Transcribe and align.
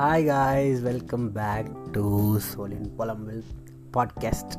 Hi 0.00 0.26
guys 0.26 0.80
welcome 0.80 1.32
back 1.32 1.66
to 1.92 2.38
சோலின் 2.38 2.86
புலம்பில் 2.98 3.42
podcast 3.92 4.54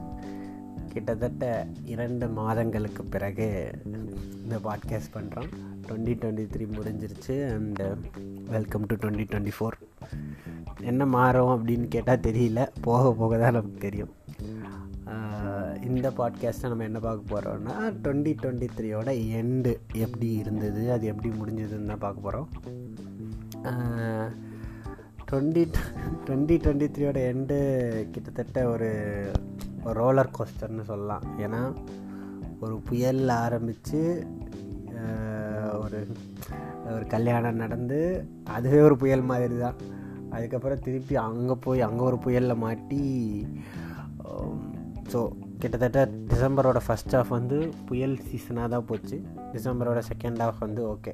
கிட்டத்தட்ட 0.93 1.67
இரண்டு 1.85 2.27
மாதங்களுக்கு 2.27 3.03
பிறகு 3.03 3.71
இந்த 3.85 4.59
பாட்காஸ்ட் 4.63 5.13
பண்ணுறோம் 5.13 5.49
டுவெண்ட்டி 5.87 6.13
டுவெண்ட்டி 6.13 6.45
த்ரீ 6.51 6.67
முடிஞ்சிருச்சு 6.71 7.35
and 7.53 7.87
welcome 8.49 8.85
to 8.85 8.95
twenty 8.95 9.25
twenty 9.31 9.51
four 9.59 9.77
என்ன 10.81 11.05
மாறும் 11.05 11.51
அப்படின்னு 11.55 11.87
கேட்டால் 11.87 12.19
தெரியல. 12.19 12.67
போக 12.81 13.13
போக 13.13 13.37
தான் 13.37 13.51
நமக்கு 13.51 13.77
தெரியும். 13.77 14.09
இந்த 15.83 16.13
பாட்காஸ்ட்டை 16.17 16.61
நம்ம 16.61 16.83
என்ன 16.83 16.99
பார்க்க 16.99 17.39
போகிறோம்னா 17.39 17.75
டுவெண்ட்டி 18.03 18.35
டுவெண்ட்டி 18.41 18.69
த்ரீயோட 18.77 19.39
எண்டு 19.41 19.77
எப்படி 19.93 20.33
இருந்தது 20.33 20.91
அது 20.91 21.07
எப்படி 21.07 21.35
முடிஞ்சதுன்னு 21.35 21.85
தான் 21.85 21.97
பார்க்க 21.97 22.21
போகிறோம் 22.21 22.49
டுவெண்ட்டி 25.31 25.63
டுவெண்ட்டி 26.25 26.55
டுவெண்ட்டி 26.63 26.87
த்ரீயோட 26.95 27.19
எண்டு 27.31 27.57
கிட்டத்தட்ட 28.13 28.63
ஒரு 28.71 28.89
ரோலர் 29.99 30.35
கோஸ்டர்னு 30.37 30.83
சொல்லலாம். 30.89 31.23
ஏன்னா 31.45 31.61
ஒரு 32.63 32.75
புயல் 32.89 33.23
ஆரம்பித்து 33.43 33.99
ஒரு 35.83 35.99
ஒரு 36.95 37.05
கல்யாணம் 37.13 37.61
நடந்து 37.63 37.99
அதுவே 38.55 38.79
ஒரு 38.87 38.95
புயல் 39.03 39.23
மாதிரி 39.31 39.55
தான் 39.57 39.77
அதுக்கப்புறம் 40.35 40.83
திருப்பி 40.85 41.15
அங்கே 41.27 41.55
போய் 41.65 41.85
அங்கே 41.87 42.03
ஒரு 42.09 42.17
புயலில் 42.25 42.61
மாட்டி 42.65 43.01
ஸோ 45.13 45.21
கிட்டத்தட்ட 45.61 46.01
டிசம்பரோட 46.31 46.79
ஃபஸ்ட் 46.87 47.15
ஹாஃப் 47.17 47.33
வந்து 47.37 47.57
புயல் 47.89 48.15
சீசனாக 48.27 48.67
தான் 48.73 48.85
போச்சு. 48.89 49.17
டிசம்பரோட 49.55 49.99
செகண்ட் 50.11 50.41
ஹாஃப் 50.43 50.63
வந்து 50.65 50.83
ஓகே 50.93 51.13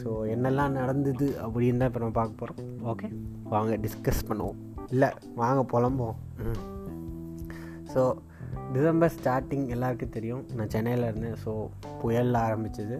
ஸோ 0.00 0.10
என்னெல்லாம் 0.34 0.76
நடந்தது 0.78 1.26
அப்படின்னு 1.44 1.80
தான் 1.80 1.90
இப்போ 1.90 2.00
நம்ம 2.02 2.16
பார்க்க 2.18 2.40
போகிறோம் 2.40 2.60
ஓகே 2.92 3.08
வாங்க 3.54 3.76
டிஸ்கஸ் 3.84 4.26
பண்ணுவோம். 4.30 4.58
இல்லை 4.94 5.10
வாங்க 5.42 5.62
புலம்போம் 5.72 6.16
ஸோ 7.94 8.02
டிசம்பர் 8.74 9.12
ஸ்டார்டிங் 9.16 9.66
எல்லாருக்கும் 9.74 10.14
தெரியும். 10.16 10.42
நான் 10.56 10.72
சென்னையில் 10.74 11.06
இருந்தேன். 11.08 11.38
ஸோ 11.44 11.52
புயலில் 12.00 12.38
ஆரம்பிச்சது. 12.46 12.96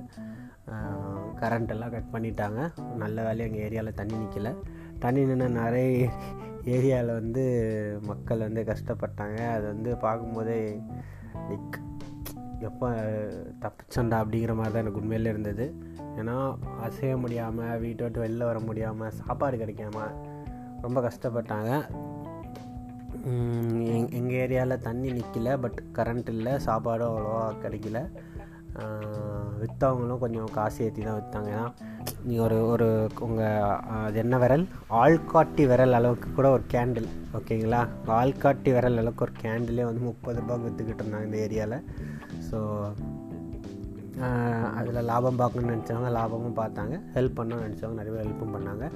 கரண்ட் 1.41 1.73
எல்லாம் 1.75 1.93
கட் 1.95 2.13
பண்ணிட்டாங்க. 2.15 2.61
நல்ல 3.03 3.17
வேலையை 3.27 3.47
எங்கள் 3.49 3.65
ஏரியாவில் 3.67 3.99
தண்ணி 4.01 4.17
நிற்கலை 4.23 4.53
தண்ணி 5.05 5.21
நின்று 5.29 5.49
நிறைய 5.61 6.09
ஏரியாவில் 6.77 7.13
வந்து 7.19 7.45
மக்கள் 8.11 8.45
வந்து 8.47 8.63
கஷ்டப்பட்டாங்க. 8.71 9.39
அது 9.57 9.67
வந்து 9.73 9.91
பார்க்கும்போதே 10.05 10.59
லைக் 11.51 11.79
எப்போ 12.67 12.89
தப்பிச்சண்டா 13.63 14.17
அப்படிங்கிற 14.23 14.55
மாதிரி 14.59 14.73
தான் 14.75 14.85
எனக்கு 14.85 15.01
உண்மையிலே 15.03 15.33
இருந்தது. 15.35 15.67
ஏன்னா 16.21 16.37
அசைய 16.87 17.17
முடியாமல் 17.25 17.81
வீட்டை 17.85 18.05
விட்டு 18.05 18.25
வெளில 18.25 18.49
வர 18.51 18.61
முடியாமல் 18.69 19.17
சாப்பாடு 19.21 19.57
கிடைக்காம 19.63 20.07
ரொம்ப 20.85 20.99
கஷ்டப்பட்டாங்க. 21.07 21.73
எங் 23.95 24.11
எங்கள் 24.19 24.41
ஏரியாவில் 24.45 24.85
தண்ணி 24.87 25.09
நிற்கல 25.19 25.55
பட் 25.65 25.79
கரண்ட் 25.99 26.29
இல்லை 26.35 26.55
சாப்பாடும் 26.67 27.11
அவ்வளோவா 27.11 27.45
கிடைக்கல. 27.65 28.01
விற்றவங்களும் 29.61 30.21
கொஞ்சம் 30.23 30.51
காசு 30.57 30.79
ஏற்றி 30.85 31.03
தான் 31.05 31.17
விற்றாங்க 31.19 31.49
ஏன்னா 31.55 31.65
நீங்கள் 32.27 32.45
ஒரு 32.45 32.59
ஒரு 32.73 32.89
உங்கள் 33.27 33.65
அது 34.05 34.19
என்ன 34.23 34.39
விரல்? 34.43 34.65
ஆள்காட்டி 35.03 35.65
விரல் 35.71 35.97
அளவுக்கு 35.99 36.29
கூட 36.37 36.49
ஒரு 36.57 36.65
கேண்டில் 36.75 37.09
ஓகேங்களா 37.39 37.81
ஆள்காட்டி 38.19 38.73
விரல் 38.77 39.01
அளவுக்கு 39.03 39.27
ஒரு 39.27 39.35
கேண்டிலே 39.45 39.87
வந்து 39.89 40.03
முப்பது 40.11 40.41
ரூபாய்க்கு 40.43 40.67
விற்றுக்கிட்டு 40.67 41.03
இருந்தாங்க 41.05 41.29
இந்த 41.31 41.39
ஏரியாவில் 41.47 41.79
ஸோ 42.51 42.59
அதில் 44.79 45.07
லாபம் 45.11 45.41
பார்க்கணுன்னு 45.41 45.75
நினச்சவங்க 45.75 46.11
லாபமும் 46.19 46.61
பார்த்தாங்க. 46.61 46.95
ஹெல்ப் 47.17 47.39
பண்ணணும்னு 47.39 47.67
நினச்சவங்க 47.67 47.99
நிறைய 48.01 48.13
பேர் 48.15 48.25
ஹெல்ப்பும் 48.27 48.55
பண்ணாங்க. 48.57 48.87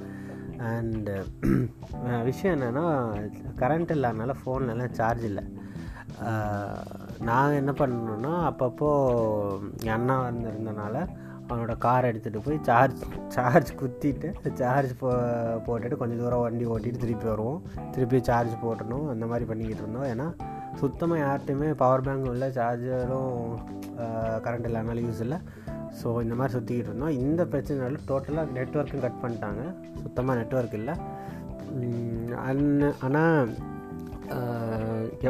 அண்டு 0.70 1.14
விஷயம் 2.28 2.54
என்னென்னா 2.56 2.84
கரண்ட் 3.60 3.92
இல்லாதனால 3.96 4.34
ஃபோன்லலாம் 4.40 4.96
சார்ஜ் 5.00 5.24
இல்லை. 5.30 5.44
நாங்கள் 7.28 7.60
என்ன 7.60 7.72
பண்ணோன்னா 7.80 8.32
அப்பப்போ 8.50 8.90
என் 9.86 9.94
அண்ணா 9.96 10.16
வந்திருந்தனால 10.28 10.96
அவனோட 11.48 11.74
கார் 11.84 12.08
எடுத்துகிட்டு 12.10 12.44
போய் 12.44 12.58
சார்ஜ் 12.68 13.00
சார்ஜ் 13.36 13.70
குத்திட்டு 13.80 14.28
சார்ஜ் 14.60 14.92
போ 15.00 15.08
போட்டுட்டு 15.66 16.00
கொஞ்சம் 16.02 16.20
தூரம் 16.22 16.44
வண்டி 16.44 16.64
ஓட்டிட்டு 16.74 17.02
திருப்பி 17.04 17.26
வருவோம். 17.32 17.60
திருப்பி 17.94 18.20
சார்ஜ் 18.30 18.54
போட்டணும். 18.64 19.06
அந்த 19.14 19.26
மாதிரி 19.26 19.46
பண்ணிக்கிட்டு 19.50 19.84
இருந்தோம். 19.84 20.08
ஏன்னா 20.12 20.28
சுத்தமாக 20.80 21.22
யார்கிட்டையுமே 21.24 21.68
பவர் 21.82 22.04
பேங்க் 22.06 22.30
இல்லை 22.34 22.48
சார்ஜரும் 22.58 23.36
கரண்ட் 24.44 24.68
இல்லாமல் 24.68 25.02
யூஸ் 25.06 25.22
இல்லை. 25.26 25.38
ஸோ 26.00 26.08
இந்த 26.24 26.34
மாதிரி 26.38 26.54
சுற்றிக்கிட்டு 26.56 26.90
இருந்தோம். 26.90 27.16
இந்த 27.24 27.42
பிரச்சனைனால 27.52 28.00
டோட்டலாக 28.10 28.54
நெட்ஒர்க்கும் 28.56 29.04
கட் 29.04 29.22
பண்ணிட்டாங்க. 29.24 29.62
சுத்தமாக 30.02 30.38
நெட்ஒர்க் 30.40 30.76
இல்லை. 30.80 30.94
அந் 32.48 32.66
ஆனால் 33.06 33.50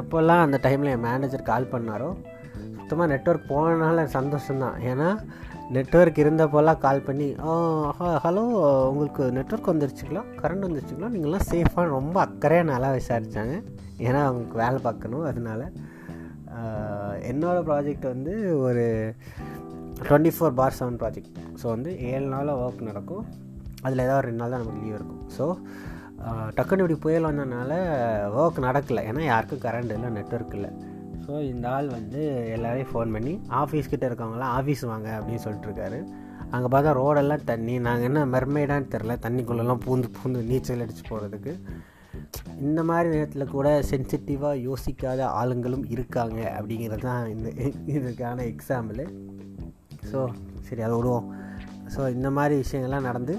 எப்போல்லாம் 0.01 0.45
அந்த 0.47 0.59
டைமில் 0.67 0.93
என் 0.95 1.07
மேனேஜர் 1.09 1.49
கால் 1.51 1.73
பண்ணாரோ 1.73 2.11
சுத்தமாக 2.79 3.11
நெட்ஒர்க் 3.13 3.51
போனனால 3.53 4.05
சந்தோஷம்தான். 4.17 4.77
ஏன்னா 4.91 5.09
நெட்ஒர்க் 5.75 6.19
இருந்தப்போலாம் 6.23 6.81
கால் 6.85 7.07
பண்ணி 7.07 7.29
ஹலோ 8.25 8.43
உங்களுக்கு 8.91 9.23
நெட்ஒர்க் 9.37 9.71
வந்துருச்சுங்களா? 9.73 10.23
கரண்ட் 10.41 10.67
வந்துருச்சுங்களா? 10.67 11.11
நீங்களாம் 11.15 11.47
சேஃபாக 11.53 11.87
ரொம்ப 11.97 12.17
அக்கறையாக 12.27 12.71
நல்லா 12.73 12.91
விசாரித்தாங்க 12.99 13.55
ஏன்னா 14.09 14.21
அவங்களுக்கு 14.29 14.63
வேலை 14.65 14.79
பார்க்கணும் 14.87 15.27
அதனால 15.31 15.61
என்னோடய 17.31 17.67
ப்ராஜெக்ட் 17.69 18.07
வந்து 18.13 18.33
ஒரு 18.67 18.85
twenty 20.07 20.33
four 20.37 20.59
by 20.61 20.77
seven 20.79 20.99
project 21.03 21.39
so 21.61 21.67
வந்து 21.75 21.91
ஏழு 22.11 22.27
நாளாக 22.35 22.63
ஒர்க் 22.65 22.89
நடக்கும். 22.91 23.25
அதில் 23.85 24.05
ஏதாவது 24.07 24.27
ரெண்டு 24.27 24.41
நாள் 24.43 24.53
தான் 24.55 24.63
நமக்கு 24.63 24.83
லீவ் 24.85 24.99
இருக்கும். 24.99 25.23
ஸோ 25.37 25.45
டக்குன்னு 26.57 26.83
இப்படி 26.83 26.97
புயல் 27.05 27.29
வந்ததுனால 27.29 27.71
ஒர்க் 28.41 28.59
நடக்கலை. 28.67 29.03
ஏன்னா 29.11 29.23
யாருக்கும் 29.31 29.63
கரண்ட் 29.67 29.95
இல்லை 29.97 30.11
நெட்ஒர்க் 30.19 30.57
இல்லை. 30.59 30.71
ஸோ 31.25 31.33
இந்த 31.53 31.67
ஆள் 31.77 31.89
வந்து 31.97 32.21
எல்லோரையும் 32.57 32.91
ஃபோன் 32.93 33.15
பண்ணி 33.17 33.33
ஆஃபீஸ்கிட்ட 33.63 34.05
இருக்கவங்களாம் 34.11 34.53
ஆஃபீஸ் 34.59 34.83
வாங்க 34.93 35.09
அப்படின்னு 35.19 35.45
சொல்லிட்டுருக்காரு 35.47 35.99
அங்கே 36.55 36.69
பார்த்தா 36.75 36.91
ரோடெல்லாம் 37.01 37.45
தண்ணி. 37.51 37.75
நாங்கள் 37.87 38.09
என்ன 38.09 38.25
மெர்மைடான்னு 38.35 38.93
தெரில 38.95 39.17
தண்ணிக்குள்ளெல்லாம் 39.27 39.83
பூந்து 39.85 40.09
பூந்து 40.17 40.41
நீச்சல் 40.51 40.85
அடித்து 40.85 41.05
போகிறதுக்கு 41.11 41.53
இந்த 42.67 42.81
மாதிரி 42.89 43.09
நேரத்தில் 43.15 43.53
கூட 43.55 43.69
சென்சிட்டிவாக 43.91 44.63
யோசிக்காத 44.69 45.21
ஆளுங்களும் 45.41 45.87
இருக்காங்க 45.95 46.41
அப்படிங்கிறது 46.59 47.05
தான் 47.09 47.25
இந்த 47.35 47.49
இதுக்கான 47.95 48.45
எக்ஸாம்பிள் 48.53 49.03
ஸோ 50.11 50.21
சரி 50.67 50.83
அதை 50.87 50.95
விடுவோம். 50.99 51.27
ஸோ 51.95 52.01
இந்த 52.17 52.29
மாதிரி 52.37 52.55
விஷயங்கள்லாம் 52.63 53.09
நடந்து 53.11 53.35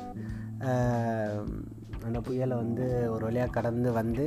அந்த 2.07 2.17
புயலை 2.27 2.55
வந்து 2.63 2.85
ஒரு 3.13 3.23
வழியாக 3.27 3.55
கடந்து 3.57 3.89
வந்து 3.99 4.25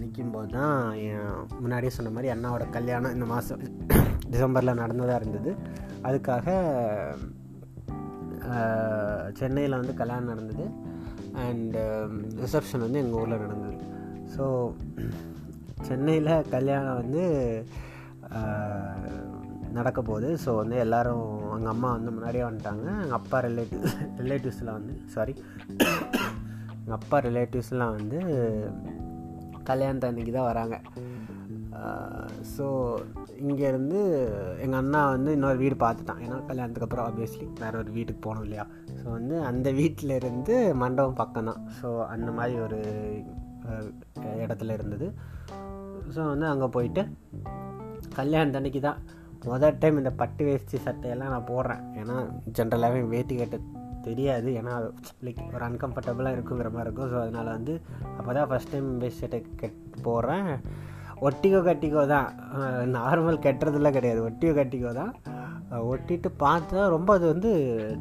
நிற்கும்போது 0.00 0.48
தான் 0.56 0.76
என் 1.04 1.30
முன்னாடியே 1.62 1.92
சொன்ன 1.94 2.12
மாதிரி 2.16 2.32
அண்ணாவோட 2.34 2.64
கல்யாணம் 2.76 3.14
இந்த 3.16 3.26
மாதம் 3.32 3.62
டிசம்பரில் 4.32 4.80
நடந்ததாக 4.82 5.20
இருந்தது. 5.20 5.52
அதுக்காக 6.08 6.46
சென்னையில் 9.40 9.80
வந்து 9.80 9.94
கல்யாணம் 10.00 10.32
நடந்தது. 10.32 10.64
அண்டு 11.42 11.80
ரிசப்ஷன் 12.42 12.80
um, 12.80 12.84
வந்து 12.86 13.00
எங்கள் 13.02 13.18
ஊரில் 13.20 13.42
நடந்தது. 13.44 13.78
ஸோ 14.34 14.44
சென்னையில் 15.88 16.32
கல்யாணம் 16.54 17.00
வந்து 17.02 17.24
நடக்க 19.78 20.00
போகுது 20.02 20.28
ஸோ 20.44 20.50
வந்து 20.60 20.76
எல்லோரும் 20.84 21.24
எங்கள் 21.56 21.72
அம்மா 21.72 21.88
வந்து 21.96 22.10
முன்னாடியே 22.16 22.44
வந்துட்டாங்க. 22.46 22.86
எங்கள் 23.04 23.18
அப்பா 23.20 23.38
ரிலேட்டிவ் 23.48 23.84
ரிலேட்டிவ்ஸ்லாம் 24.22 24.78
வந்து 24.80 24.94
சாரி 25.14 25.34
எங்கள் 26.82 26.98
அப்பா 26.98 27.18
ரிலேட்டிவ்ஸ்லாம் 27.28 27.96
வந்து 27.98 28.20
கல்யாணத்தை 29.70 30.08
அன்றைக்கி 30.10 30.32
தான் 30.32 30.50
வராங்க. 30.50 30.76
ஸோ 32.54 32.66
இங்கேருந்து 33.42 34.00
எங்கள் 34.64 34.80
அண்ணா 34.80 35.00
வந்து 35.14 35.30
இன்னொரு 35.36 35.58
வீடு 35.62 35.76
பார்த்துட்டான். 35.84 36.20
ஏன்னா 36.24 36.36
கல்யாணத்துக்கு 36.50 36.86
அப்புறம் 36.86 37.06
ஆப்வியஸ்லி 37.08 37.46
வேறு 37.62 37.80
ஒரு 37.82 37.90
வீட்டுக்கு 37.96 38.22
போகணும் 38.26 38.44
இல்லையா? 38.46 38.64
ஸோ 39.00 39.06
வந்து 39.16 39.36
அந்த 39.50 39.68
வீட்டில் 39.80 40.16
இருந்து 40.20 40.56
மண்டபம் 40.82 41.20
பக்கம் 41.22 41.50
தான். 41.50 41.62
ஸோ 41.80 41.90
அந்த 42.14 42.30
மாதிரி 42.38 42.56
ஒரு 42.66 42.80
இடத்துல 44.44 44.76
இருந்தது. 44.78 45.08
ஸோ 46.14 46.20
வந்து 46.32 46.46
அங்கே 46.52 46.68
போயிட்டு 46.78 47.04
கல்யாணத்தன்னைக்கு 48.20 48.82
தான் 48.88 49.00
முதல் 49.52 49.78
டைம் 49.80 50.00
இந்த 50.00 50.10
பட்டு 50.20 50.42
வேஸ்டி 50.48 50.78
சட்டையெல்லாம் 50.84 51.32
நான் 51.34 51.50
போடுறேன். 51.52 51.82
ஏன்னா 52.00 52.16
ஜென்ரலாகவே 52.58 53.00
வேட்டி 53.14 53.34
கட்ட 53.40 53.56
தெரியாது. 54.06 54.48
ஏன்னா 54.60 54.74
லைக் 55.26 55.42
ஒரு 55.56 55.64
அன்கம்ஃபர்டபுளாக 55.68 56.36
இருக்குங்கிற 56.36 56.70
மாதிரி 56.74 56.88
இருக்கும். 56.88 57.10
ஸோ 57.12 57.16
அதனால் 57.24 57.54
வந்து 57.56 57.74
அப்போ 58.18 58.30
தான் 58.38 58.48
ஃபஸ்ட் 58.50 58.72
டைம் 58.74 58.88
வேஸ்ட் 59.02 59.22
சட்டை 59.24 59.40
கட் 59.62 59.80
போடுறேன். 60.08 60.50
ஒட்டிக்கோ 61.28 61.60
கட்டிக்கோ 61.68 62.02
தான். 62.14 62.28
நார்மல் 62.96 63.44
கட்டுறதுலாம் 63.46 63.96
கிடையாது. 63.98 64.20
ஒட்டிக்கோ 64.28 64.54
கட்டிக்கோ 64.60 64.92
தான். 65.00 65.12
ஒட்டிட்டு 65.90 66.28
பார்த்தா 66.44 66.86
ரொம்ப 66.94 67.10
அது 67.18 67.26
வந்து 67.32 67.50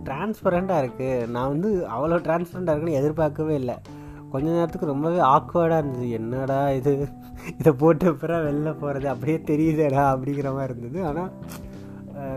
டிரான்ஸ்பரண்ட்டாக 0.08 0.82
இருக்குது 0.84 1.28
நான் 1.36 1.52
வந்து 1.54 1.70
அவ்வளோ 1.96 2.20
டிரான்ஸ்பரண்ட்டாக 2.28 2.74
இருக்குன்னு 2.74 3.00
எதிர்பார்க்கவே 3.02 3.56
இல்லை. 3.62 3.76
கொஞ்ச 4.34 4.48
நேரத்துக்கு 4.58 4.92
ரொம்பவே 4.92 5.20
ஆக்வர்டாக 5.36 5.82
இருந்தது. 5.82 6.08
என்னடா 6.20 6.60
இது? 6.80 6.94
இதை 7.60 7.72
போட்டு 7.82 8.06
அப்புறம் 8.12 8.46
வெளில 8.48 8.70
போகிறது 8.82 9.08
அப்படியே 9.14 9.38
தெரியுதேடா 9.52 10.04
அப்படிங்கிற 10.14 10.52
மாதிரி 10.58 10.74
இருந்தது. 10.74 11.00
ஆனால் 11.10 11.32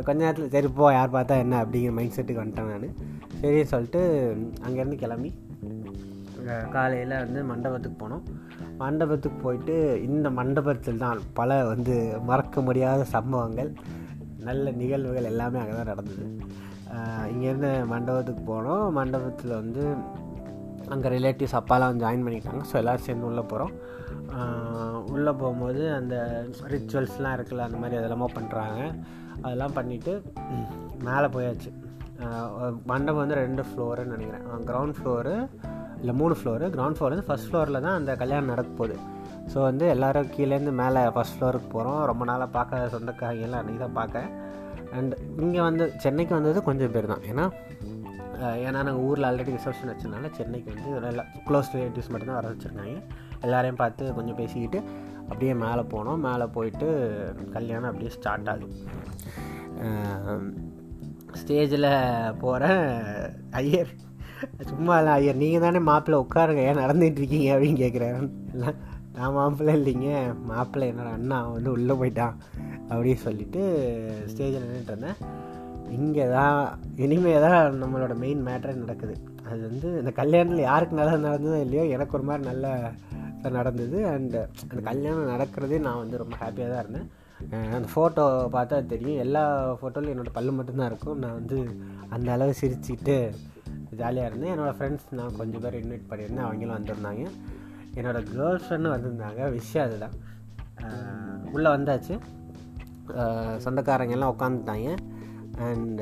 கொஞ்ச 0.06 0.19
நேரத்தில் 0.25 0.55
சரி 0.55 0.69
போ 0.78 0.84
யார் 0.96 1.14
பார்த்தா 1.17 1.43
என்ன 1.44 1.58
அப்படிங்கிற 1.64 1.93
மைண்ட் 1.99 2.17
செட்டுக்கு 2.17 2.43
வந்துட்டேன் 2.43 2.73
நான். 2.73 2.96
சரின்னு 3.40 3.73
சொல்லிட்டு 3.75 4.02
அங்கேருந்து 4.67 5.02
கிளம்பி 5.05 5.32
காலையில் 6.75 7.14
வந்து 7.25 7.40
மண்டபத்துக்கு 7.50 7.96
போனோம். 8.02 8.25
மண்டபத்துக்கு 8.82 9.38
போயிட்டு 9.44 9.75
இந்த 10.08 10.28
மண்டபத்தில் 10.38 11.02
தான் 11.05 11.20
பல 11.38 11.50
வந்து 11.73 11.94
மறக்க 12.31 12.61
முடியாத 12.69 13.02
சம்பவங்கள் 13.17 13.70
நல்ல 14.49 14.64
நிகழ்வுகள் 14.81 15.31
எல்லாமே 15.32 15.58
அங்கே 15.62 15.75
தான் 15.78 15.90
நடந்தது. 15.93 16.25
இங்கேருந்து 17.32 17.70
மண்டபத்துக்கு 17.93 18.43
போனோம் 18.52 18.84
மண்டபத்தில் 18.99 19.58
வந்து 19.61 19.84
அங்கே 20.94 21.08
ரிலேட்டிவ்ஸ் 21.17 21.58
அப்பாலாம் 21.61 22.02
ஜாயின் 22.02 22.25
பண்ணிக்கிட்டாங்க. 22.25 22.64
ஸோ 22.70 22.75
எல்லோரும் 22.81 23.06
சேர்ந்து 23.06 23.28
உள்ளே 23.31 23.44
போகிறோம் 23.52 23.73
உள்ளே 25.14 25.32
போகும்போது 25.40 25.82
அந்த 25.99 26.14
ரிச்சுவல்ஸ்லாம் 26.75 27.37
இருக்குல்ல 27.37 27.67
அந்த 27.69 27.78
மாதிரி 27.82 27.99
அதெல்லாமோ 28.00 28.28
பண்ணுறாங்க 28.37 28.81
அதெல்லாம் 29.44 29.76
பண்ணிவிட்டு 29.78 30.12
மேலே 31.08 31.28
போயாச்சு. 31.37 31.70
மண்டபம் 32.90 33.23
வந்து 33.23 33.40
ரெண்டு 33.44 33.62
ஃப்ளோருன்னு 33.69 34.14
நினைக்கிறேன். 34.17 34.46
கிரவுண்ட் 34.69 34.99
ஃப்ளோரு 34.99 35.34
இல்லை 36.01 36.15
மூணு 36.21 36.35
ஃப்ளோரு 36.39 36.67
கிரவுண்ட் 36.75 36.97
ஃப்ளோர் 36.99 37.15
வந்து 37.15 37.29
ஃபஸ்ட் 37.29 37.49
ஃப்ளோரில் 37.51 37.85
தான் 37.87 37.97
அந்த 37.99 38.13
கல்யாணம் 38.23 38.53
நடக்க 38.53 38.71
போகுது. 38.81 38.97
ஸோ 39.53 39.59
வந்து 39.69 39.85
எல்லோரும் 39.95 40.31
கீழேருந்து 40.35 40.73
மேலே 40.83 41.01
ஃபஸ்ட் 41.17 41.37
ஃப்ளோருக்கு 41.39 41.69
போகிறோம் 41.75 42.01
ரொம்ப 42.11 42.23
நாளாக 42.31 42.49
பார்க்க 42.57 42.93
சொந்தக்காரங்க 42.95 43.47
எல்லாம் 43.49 43.63
அன்றைக்கி 43.63 43.81
தான் 43.85 43.99
பார்க்க 44.01 44.25
அண்ட் 44.99 45.15
இங்கே 45.45 45.61
வந்து 45.69 45.85
சென்னைக்கு 46.05 46.33
வந்தது 46.39 46.59
கொஞ்சம் 46.69 46.95
பேர் 46.97 47.13
தான். 47.13 47.25
ஏன்னா 47.33 47.45
ஏன்னா 48.67 48.79
நாங்கள் 48.87 49.05
ஊரில் 49.09 49.27
ஆல்ரெடி 49.29 49.53
ரிசப்ஷன் 49.57 49.91
வச்சதுனால 49.91 50.31
சென்னைக்கு 50.39 50.69
வந்து 50.75 50.91
நல்லா 51.05 51.23
க்ளோஸ் 51.47 51.71
ரிலேட்டிவ்ஸ் 51.75 52.11
மட்டும்தான் 52.13 52.39
வர 52.39 52.49
வச்சுருக்காங்க 52.53 52.97
எல்லாரையும் 53.47 53.81
பார்த்து 53.83 54.13
கொஞ்சம் 54.19 54.39
பேசிக்கிட்டு 54.41 54.81
அப்படியே 55.29 55.53
மேலே 55.63 55.83
போனோம். 55.95 56.21
மேலே 56.27 56.47
போயிட்டு 56.57 56.89
கல்யாணம் 57.55 57.91
அப்படியே 57.91 58.11
ஸ்டார்ட் 58.17 58.51
ஆகுது. 58.53 58.77
ஸ்டேஜில் 61.41 61.89
போகிற 62.43 62.67
ஐயர் 63.63 63.91
சும்மா 64.71 64.94
இல்லை 65.00 65.12
ஐயர் 65.19 65.41
நீங்கள் 65.43 65.65
தானே 65.65 65.81
மாப்பிள்ளை 65.88 66.19
உட்காருங்க 66.25 66.62
ஏன் 66.69 66.83
நடந்துகிட்ருக்கீங்க 66.85 67.49
அப்படின்னு 67.55 67.79
கேட்குறேன் 67.85 68.29
நான் 69.17 69.37
மாப்பிள்ளை 69.38 69.75
இல்லைங்க 69.79 70.11
மாப்பிள்ளை 70.50 70.87
என்னோட 70.93 71.11
அண்ணா 71.19 71.38
வந்து 71.56 71.71
உள்ளே 71.77 71.94
போயிட்டான் 72.00 72.35
அப்படின்னு 72.91 73.23
சொல்லிட்டு 73.27 73.61
ஸ்டேஜில் 74.31 74.65
நின்றுட்டு 74.65 74.93
இருந்தேன். 74.94 75.19
இங்கே 75.97 76.25
தான் 76.37 76.59
இனிமேல் 77.05 77.44
தான் 77.47 77.81
நம்மளோட 77.83 78.15
மெயின் 78.23 78.44
மேட்ரே 78.49 78.75
நடக்குது. 78.83 79.15
அது 79.50 79.61
வந்து 79.71 79.88
இந்த 80.00 80.12
கல்யாணத்தில் 80.21 80.69
யாருக்கு 80.71 80.99
நல்லா 81.00 81.17
நடந்ததோ 81.29 81.59
இல்லையோ 81.67 81.85
எனக்கு 81.97 82.17
ஒரு 82.19 82.27
மாதிரி 82.31 82.44
நல்ல 82.50 82.67
நடந்தது. 83.59 83.99
அண்டு 84.12 84.41
அந்த 84.62 84.81
கல்யாணம் 84.91 85.33
நடக்கிறதே 85.35 85.79
நான் 85.87 86.03
வந்து 86.03 86.23
ரொம்ப 86.23 86.37
ஹாப்பியாக 86.43 86.71
தான் 86.73 86.83
இருந்தேன். 86.85 87.09
அந்த 87.77 87.88
ஃபோட்டோ 87.93 88.25
பார்த்தா 88.56 88.77
தெரியும். 88.93 89.21
எல்லா 89.25 89.43
ஃபோட்டோலையும் 89.81 90.15
என்னோடய 90.15 90.37
பல்லு 90.38 90.56
மட்டும்தான் 90.59 90.91
இருக்கும். 90.93 91.21
நான் 91.25 91.38
வந்து 91.41 91.59
அந்த 92.17 92.29
அளவு 92.37 92.61
சிரிச்சுக்கிட்டு 92.62 93.19
ஜாலியாக 93.97 94.29
இருந்தேன். 94.31 94.53
என்னோடய 94.55 94.77
ஃப்ரெண்ட்ஸ் 94.79 95.09
நான் 95.11 95.37
கொஞ்சம் 95.37 95.65
பேர் 95.65 95.79
இன்வைட் 95.81 96.11
பண்ணியிருந்தேன். 96.11 96.47
அவங்களும் 96.47 96.77
வந்திருந்தாங்க. 96.79 97.25
என்னோடய 97.95 98.25
கேர்ள் 98.35 98.63
ஃப்ரெண்டும் 98.65 98.95
வந்திருந்தாங்க. 98.97 99.51
விஷயம் 99.51 99.87
அதுதான். 99.89 100.17
உள்ளே 101.53 101.69
வந்தாச்சு. 101.71 102.17
சொந்தக்காரங்க 103.57 104.13
எல்லாம் 104.13 104.35
உட்காந்துட்டாங்க 104.39 104.89
அண்ட் 105.59 106.01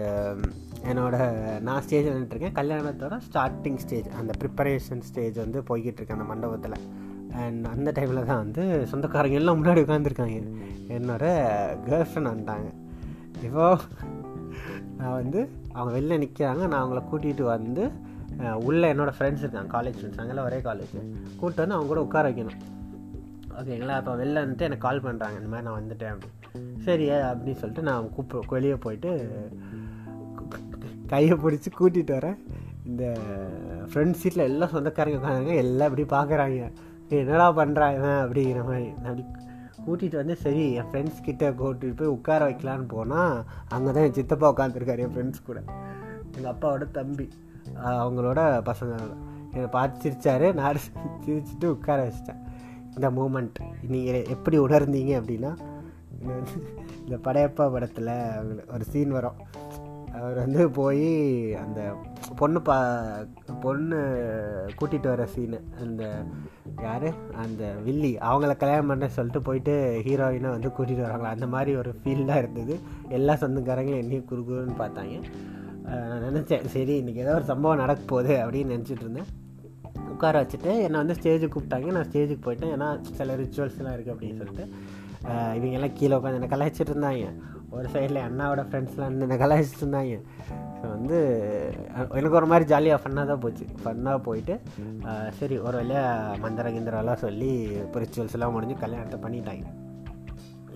என்னோட 0.90 1.16
நான் 1.60 1.82
ஸ்டேஜ் 1.82 2.06
நின்றுட்டுருக்கேன். 2.06 2.56
கல்யாணத்தோட 2.60 3.14
ஸ்டார்டிங் 3.28 3.80
ஸ்டேஜ் 3.84 4.08
அந்த 4.20 4.32
ப்ரிப்பரேஷன் 4.40 5.04
ஸ்டேஜ் 5.10 5.36
வந்து 5.36 5.60
போய்கிட்டு 5.68 6.00
இருக்கேன் 6.00 6.18
அந்த 6.18 6.28
மண்டபத்தில். 6.32 6.78
அண்ட் 7.42 7.64
அந்த 7.66 7.92
டைமில் 7.96 8.28
தான் 8.30 8.42
வந்து 8.44 8.64
சொந்தக்காரங்க 8.86 9.36
எல்லாம் 9.36 9.58
முன்னாடி 9.60 9.82
உட்காந்துருக்காங்க 9.84 10.36
என்னோட 10.96 11.24
கேர்ள் 11.86 12.08
ஃப்ரெண்ட் 12.10 12.30
வந்துட்டாங்க 12.32 12.68
இப்போது 13.42 13.80
நான் 14.98 15.16
வந்து 15.20 15.40
அவங்க 15.76 15.90
வெளில 15.98 16.18
நிற்கிறாங்க 16.24 16.62
நான் 16.72 16.82
அவங்கள 16.82 17.00
கூட்டிகிட்டு 17.10 17.44
வந்து 17.54 17.84
உள்ளே 18.68 18.86
என்னோடய 18.92 19.16
ஃப்ரெண்ட்ஸ் 19.16 19.42
இருக்காங்க. 19.44 19.70
காலேஜ் 19.76 19.98
ஃப்ரெண்ட்ஸ் 19.98 20.20
அங்கெல்லாம் 20.22 20.48
ஒரே 20.50 20.58
காலேஜ் 20.68 20.94
கூப்பிட்டு 21.38 21.62
வந்து 21.62 21.76
அவங்க 21.76 21.90
கூட 21.92 22.00
உட்கார 22.06 22.24
வைக்கணும். 22.30 22.60
ஓகேங்களா 23.58 23.96
அப்போ 24.00 24.12
வெளில 24.20 24.42
வந்துட்டு 24.44 24.66
எனக்கு 24.68 24.86
கால் 24.86 25.04
பண்ணுறாங்க 25.06 25.36
இந்த 25.40 25.50
மாதிரி 25.52 25.66
நான் 25.66 25.78
வந்துட்டேன் 25.80 26.12
அப்படி 26.14 26.30
சரி 26.86 27.06
அப்படின்னு 27.28 27.60
சொல்லிட்டு 27.60 27.84
நான் 27.88 28.08
கூப்பிட்டு 28.16 28.54
வெளியே 28.56 28.76
போயிட்டு 28.84 29.10
கையை 31.12 31.34
பிடிச்சி 31.44 31.70
கூட்டிகிட்டு 31.78 32.14
வரேன். 32.18 32.38
இந்த 32.90 33.04
ஃப்ரெண்ட் 33.90 34.18
சீட்டில் 34.20 34.48
எல்லாம் 34.50 34.72
சொந்தக்காரங்க 34.74 35.18
உட்காந்தாங்க 35.20 35.54
எல்லாம் 35.64 35.88
இப்படி 35.90 36.06
பார்க்குறாங்க 36.16 36.68
என்னடா 37.20 37.46
பண்ணுறாங்க 37.58 38.04
அப்படிங்கிற 38.24 38.60
மாதிரி. 38.68 38.88
அப்படி 39.08 39.24
கூட்டிகிட்டு 39.86 40.20
வந்து 40.20 40.36
சரி 40.44 40.64
என் 40.78 40.88
ஃப்ரெண்ட்ஸ் 40.90 41.24
கிட்டே 41.26 41.48
கூட்டிகிட்டு 41.60 41.98
போய் 42.00 42.14
உட்கார 42.16 42.40
வைக்கலான்னு 42.48 42.86
போனால் 42.94 43.36
அங்கே 43.74 43.90
தான் 43.96 44.06
என் 44.08 44.16
சித்தப்பா 44.18 44.48
உட்காந்துருக்காரு 44.54 45.04
என் 45.06 45.14
ஃப்ரெண்ட்ஸ் 45.14 45.46
கூட. 45.48 45.60
எங்கள் 46.36 46.52
அப்பாவோட 46.52 46.86
தம்பி 46.98 47.26
அவங்களோட 48.00 48.40
பசங்க. 48.70 48.94
என்னை 49.54 49.68
பார்த்து 49.76 50.02
சிரித்தார் 50.04 50.46
நான் 50.60 50.80
சிரிச்சுட்டு 51.26 51.66
உட்கார 51.76 51.98
வச்சிட்டேன். 52.06 52.40
இந்த 52.94 53.08
மூமெண்ட் 53.18 53.58
நீங்கள் 53.92 54.28
எப்படி 54.34 54.56
உணர்ந்தீங்க 54.66 55.12
அப்படின்னா 55.20 55.52
இந்த 57.04 57.16
படையப்பா 57.26 57.64
படத்தில் 57.74 58.12
ஒரு 58.74 58.84
சீன் 58.90 59.16
வரும். 59.16 59.38
அவர் 60.24 60.38
வந்து 60.42 60.62
போய் 60.78 61.08
அந்த 61.62 61.80
பொண்ணு 62.40 62.60
பா 62.68 62.76
பொண்ணு 63.64 63.98
கூட்டிகிட்டு 64.78 65.08
வர 65.12 65.24
சீனு 65.32 65.58
அந்த 65.82 66.02
யார்? 66.84 67.08
அந்த 67.42 67.62
வில்லி. 67.86 68.12
அவங்கள 68.28 68.52
கல்யாணம் 68.62 68.90
பண்ண 68.90 69.08
சொல்லிட்டு 69.16 69.40
போயிட்டு 69.48 69.74
ஹீரோயினை 70.06 70.50
வந்து 70.56 70.70
கூட்டிகிட்டு 70.76 71.06
வராங்களா? 71.06 71.34
அந்த 71.36 71.46
மாதிரி 71.54 71.72
ஒரு 71.80 71.90
ஃபீல்டாக 72.00 72.42
இருந்தது. 72.42 72.76
எல்லா 73.18 73.34
சொந்தக்காரங்களும் 73.42 74.02
என்னையும் 74.04 74.28
குறுகுன்னு 74.30 74.76
பார்த்தாங்க. 74.82 75.16
நான் 75.86 76.26
நினச்சேன் 76.26 76.66
சரி 76.74 76.94
இன்றைக்கி 77.00 77.22
ஏதோ 77.24 77.34
ஒரு 77.38 77.46
சம்பவம் 77.52 77.82
நடக்க 77.84 78.02
போகுது 78.12 78.34
அப்படின்னு 78.44 78.74
நினச்சிட்டு 78.74 79.04
இருந்தேன். 79.06 79.30
உட்கார 80.12 80.42
வச்சுட்டு 80.42 80.70
என்னை 80.86 80.98
வந்து 81.02 81.16
ஸ்டேஜுக்கு 81.18 81.54
கூப்பிட்டாங்க. 81.56 81.90
நான் 81.96 82.08
ஸ்டேஜுக்கு 82.10 82.46
போயிட்டேன். 82.46 82.72
ஏன்னா 82.76 82.88
சில 83.18 83.36
ரிச்சுவல்ஸ்லாம் 83.42 83.96
இருக்குது 83.96 84.14
அப்படின்னு 84.14 84.40
சொல்லிட்டு. 84.42 84.66
இவங்கெல்லாம் 85.56 85.96
கீழே 85.98 86.14
உட்காந்து 86.16 86.40
என்னை 86.40 86.50
கலாய்ச்சிட்டு 86.54 86.92
இருந்தாங்க. 86.94 87.28
ஒரு 87.76 87.88
சைடில் 87.94 88.24
அண்ணாவோட 88.26 88.62
ஃப்ரெண்ட்ஸ்லாம் 88.68 89.22
என்னை 89.26 89.36
கலாய்ச்சிட்டு 89.42 89.82
இருந்தாங்க 89.82 90.18
ஸோ 90.78 90.84
வந்து 90.94 91.18
எனக்கு 92.18 92.38
ஒரு 92.40 92.48
மாதிரி 92.50 92.64
ஜாலியாக 92.72 93.02
ஃபன்னாக 93.02 93.26
தான் 93.30 93.42
போச்சு. 93.44 93.66
ஃபன்னாக 93.82 94.18
போயிட்டு 94.26 94.54
சரி 95.38 95.56
ஒரு 95.66 95.76
வழியாக 95.80 96.38
மந்திர 96.44 96.70
கிந்திரெல்லாம் 96.76 97.22
சொல்லி 97.24 97.50
இப்போ 97.84 98.50
முடிஞ்சு 98.56 98.76
கல்யாணத்தை 98.84 99.18
பண்ணிட்டாங்க. 99.24 99.66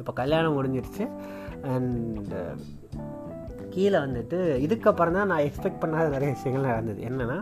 இப்போ 0.00 0.12
கல்யாணம் 0.22 0.56
முடிஞ்சிருச்சு. 0.58 1.06
அண்ட் 1.74 2.34
கீழே 3.72 3.98
வந்துட்டு 4.05 4.38
இதுக்கப்புறம் 4.67 5.19
தான் 5.19 5.31
நான் 5.32 5.44
எக்ஸ்பெக்ட் 5.46 5.82
பண்ணாத 5.82 6.12
நிறைய 6.17 6.31
விஷயங்கள் 6.36 6.70
நடந்தது. 6.70 7.00
என்னென்னா 7.08 7.38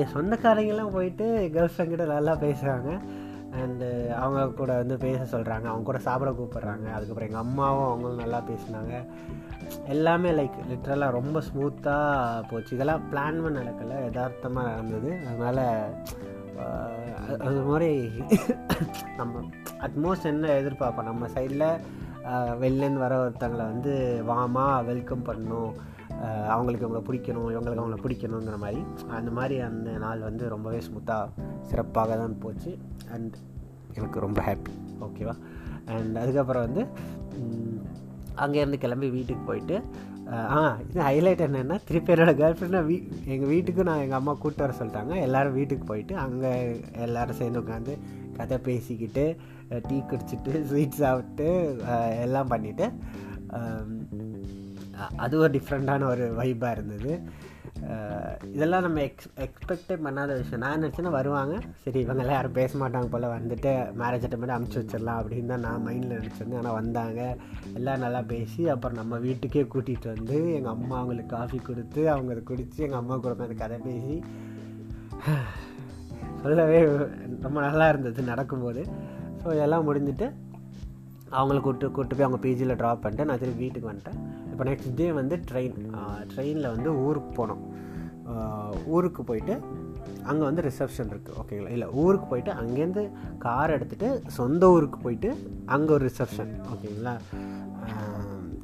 என் 0.00 0.12
சொந்தக்காரங்கெல்லாம் 0.14 0.94
போயிட்டு 0.96 1.26
கேர்ள் 1.54 1.72
ஃப்ரெண்ட் 1.72 1.92
கிட்ட 1.94 2.04
நல்லா 2.04 2.32
பேசுகிறாங்க 2.44 2.90
அண்டு 3.58 3.86
uh, 3.86 4.10
அவங்க 4.22 4.40
கூட 4.58 4.72
வந்து 4.80 4.96
பேச 5.04 5.20
சொல்கிறாங்க 5.30 5.66
அவங்க 5.70 5.86
கூட 5.88 5.98
சாப்பிட 6.06 6.30
கூப்பிட்றாங்க. 6.30 6.86
அதுக்கப்புறம் 6.96 7.28
எங்கள் 7.28 7.44
அம்மாவும் 7.46 7.86
அவங்களும் 7.86 8.22
நல்லா 8.22 8.40
பேசினாங்க. 8.50 8.94
எல்லாமே 9.94 10.30
லைக் 10.38 10.56
லிட்ரலாக 10.70 11.16
ரொம்ப 11.18 11.42
ஸ்மூத்தாக 11.48 12.44
போச்சு. 12.50 12.74
இதெல்லாம் 12.76 13.04
பிளான் 13.12 13.42
பண்ண 13.42 13.56
நடக்கலை. 13.60 13.96
யதார்த்தமாக 14.06 14.68
நடந்தது. 14.70 15.10
அதனால் 15.30 15.64
அது 17.46 17.60
மாதிரி 17.70 17.90
நம்ம 19.16 19.42
அட்மோஸ்ட் 19.86 20.30
என்ன 20.32 20.52
எதிர்பார்ப்போம்? 20.60 21.10
நம்ம 21.10 21.28
சைடில் 21.34 21.68
வெளிலேருந்து 22.62 23.04
வர 23.06 23.14
ஒருத்தங்களை 23.24 23.64
வந்து 23.74 23.92
வாமா 24.28 24.66
வெல்கம் 24.84 25.26
பண்ணணும். 25.28 25.72
அவங்களுக்கு 26.52 26.84
இவங்களை 26.86 27.02
பிடிக்கணும் 27.08 27.50
இவங்களுக்கு 27.54 27.82
அவங்கள 27.82 27.98
பிடிக்கணுங்கிற 28.04 28.58
மாதிரி. 28.64 28.80
அந்த 29.18 29.30
மாதிரி 29.38 29.56
அந்த 29.68 29.90
நாள் 30.04 30.26
வந்து 30.28 30.44
ரொம்பவே 30.54 30.80
ஸ்மூத்தாக 30.86 31.46
சிறப்பாக 31.70 32.16
தான் 32.22 32.36
போச்சு. 32.44 32.72
அண்ட் 33.14 33.36
எனக்கு 33.98 34.24
ரொம்ப 34.26 34.40
ஹாப்பி 34.48 34.74
ஓகேவா 35.06 35.34
அண்ட் 35.94 36.16
அதுக்கப்புறம் 36.22 36.66
வந்து 36.66 36.82
அங்கேருந்து 38.44 38.78
கிளம்பி 38.84 39.08
வீட்டுக்கு 39.16 39.44
போயிட்டு 39.50 39.76
ஆ 40.56 40.58
இது 40.88 40.98
ஹைலைட் 41.06 41.44
என்னென்னா 41.46 41.76
திருப்பி 41.86 42.12
என்னோடய 42.14 42.38
கேர்ள் 42.40 42.58
ஃப்ரெண்டை 42.58 42.80
வீ 42.88 42.96
எங்கள் 43.32 43.50
வீட்டுக்கு 43.52 43.86
நான் 43.88 44.02
எங்கள் 44.02 44.18
அம்மா 44.18 44.32
கூப்பிட்டு 44.32 44.64
வர 44.64 44.74
சொல்லிட்டாங்க. 44.80 45.14
எல்லோரும் 45.26 45.56
வீட்டுக்கு 45.58 45.84
போயிட்டு 45.84 46.14
அங்கே 46.24 46.52
எல்லோரும் 47.06 47.38
சேர்ந்து 47.40 47.62
உட்காந்து 47.62 47.94
கதை 48.36 48.58
பேசிக்கிட்டு 48.68 49.24
டீ 49.88 49.96
குடிச்சிட்டு 50.10 50.52
ஸ்வீட் 50.68 51.00
சாப்பிட்டு 51.00 51.48
எல்லாம் 52.26 52.52
பண்ணிவிட்டு 52.52 52.86
அது 55.24 55.34
ஒரு 55.44 55.52
டிஃப்ரெண்ட்டான 55.56 56.06
ஒரு 56.14 56.24
வைப்பாக 56.40 56.76
இருந்தது. 56.76 57.12
இதெல்லாம் 58.54 58.84
நம்ம 58.86 58.98
எக்ஸ் 59.06 59.28
எக்ஸ்பெக்டே 59.44 59.96
பண்ணாத 60.06 60.34
விஷயம். 60.38 60.62
நான் 60.64 60.80
நினச்சேன்னா 60.82 61.12
வருவாங்க. 61.16 61.54
சரி 61.84 61.98
இவங்கெல்லாம் 62.04 62.36
யாரும் 62.38 62.56
பேச 62.58 62.78
மாட்டாங்க 62.82 63.08
போல். 63.12 63.26
வந்துட்டு 63.36 63.70
மேரேஜ் 64.00 64.26
அட்டமெண்ட் 64.26 64.54
அமுச்சு 64.56 64.78
வச்சிடலாம் 64.80 65.20
அப்படின்னு 65.20 65.52
தான் 65.52 65.64
நான் 65.66 65.84
மைண்டில் 65.86 66.16
நினச்சிருந்தேன். 66.18 66.60
ஆனால் 66.62 66.76
வந்தாங்க. 66.80 67.20
எல்லாம் 67.78 68.02
நல்லா 68.04 68.20
பேசி 68.32 68.62
அப்புறம் 68.74 69.00
நம்ம 69.00 69.20
வீட்டுக்கே 69.26 69.64
கூட்டிகிட்டு 69.74 70.10
வந்து 70.16 70.38
எங்கள் 70.58 70.74
அம்மா 70.76 70.96
அவங்களுக்கு 71.00 71.34
காஃபி 71.36 71.60
கொடுத்து 71.70 72.02
அவங்க 72.14 72.34
அதை 72.36 72.44
குடித்து 72.50 72.84
எங்கள் 72.88 73.00
அம்மா 73.02 73.16
கூட 73.16 73.34
அந்த 73.48 73.58
கதை 73.64 73.78
பேசி. 73.88 74.16
சொல்லவே 76.44 76.78
ரொம்ப 77.46 77.58
நல்லா 77.68 77.86
இருந்தது 77.92 78.30
நடக்கும்போது. 78.32 78.84
ஸோ 79.40 79.48
இதெல்லாம் 79.56 79.88
முடிஞ்சுட்டு 79.88 80.28
அவங்கள 81.38 81.58
கூப்பிட்டு 81.64 81.88
கூப்பிட்டு 81.88 82.16
போய் 82.16 82.26
அவங்க 82.26 82.40
பிஜியில் 82.44 82.78
ட்ராப் 82.80 83.02
பண்ணிட்டு 83.02 83.26
நான் 83.28 83.42
திரும்பி 83.42 83.64
வீட்டுக்கு 83.64 83.90
வந்துட்டேன். 83.90 84.20
இப்போ 84.60 84.70
நெக்ஸ்ட் 84.70 84.96
டே 84.96 85.04
வந்து 85.18 85.34
ட்ரெயின் 85.48 85.76
ட்ரெயினில் 86.30 86.66
வந்து 86.72 86.90
ஊருக்கு 87.04 87.30
போனோம். 87.38 87.62
ஊருக்கு 88.94 89.22
போயிட்டு 89.28 89.54
அங்கே 90.30 90.42
வந்து 90.48 90.62
ரிசப்ஷன் 90.66 91.10
இருக்குது 91.12 91.36
ஓகேங்களா 91.40 91.70
இல்லை 91.76 91.88
ஊருக்கு 92.02 92.26
போயிட்டு 92.26 92.52
அங்கேருந்து 92.60 93.04
கார் 93.38 93.74
எடுத்துகிட்டு 93.76 94.08
சொந்த 94.38 94.70
ஊருக்கு 94.70 94.98
போயிட்டு 95.04 95.30
அங்கே 95.66 95.94
ஒரு 95.96 96.04
ரிசப்ஷன் 96.10 96.52
ஓகேங்களா 96.74 97.14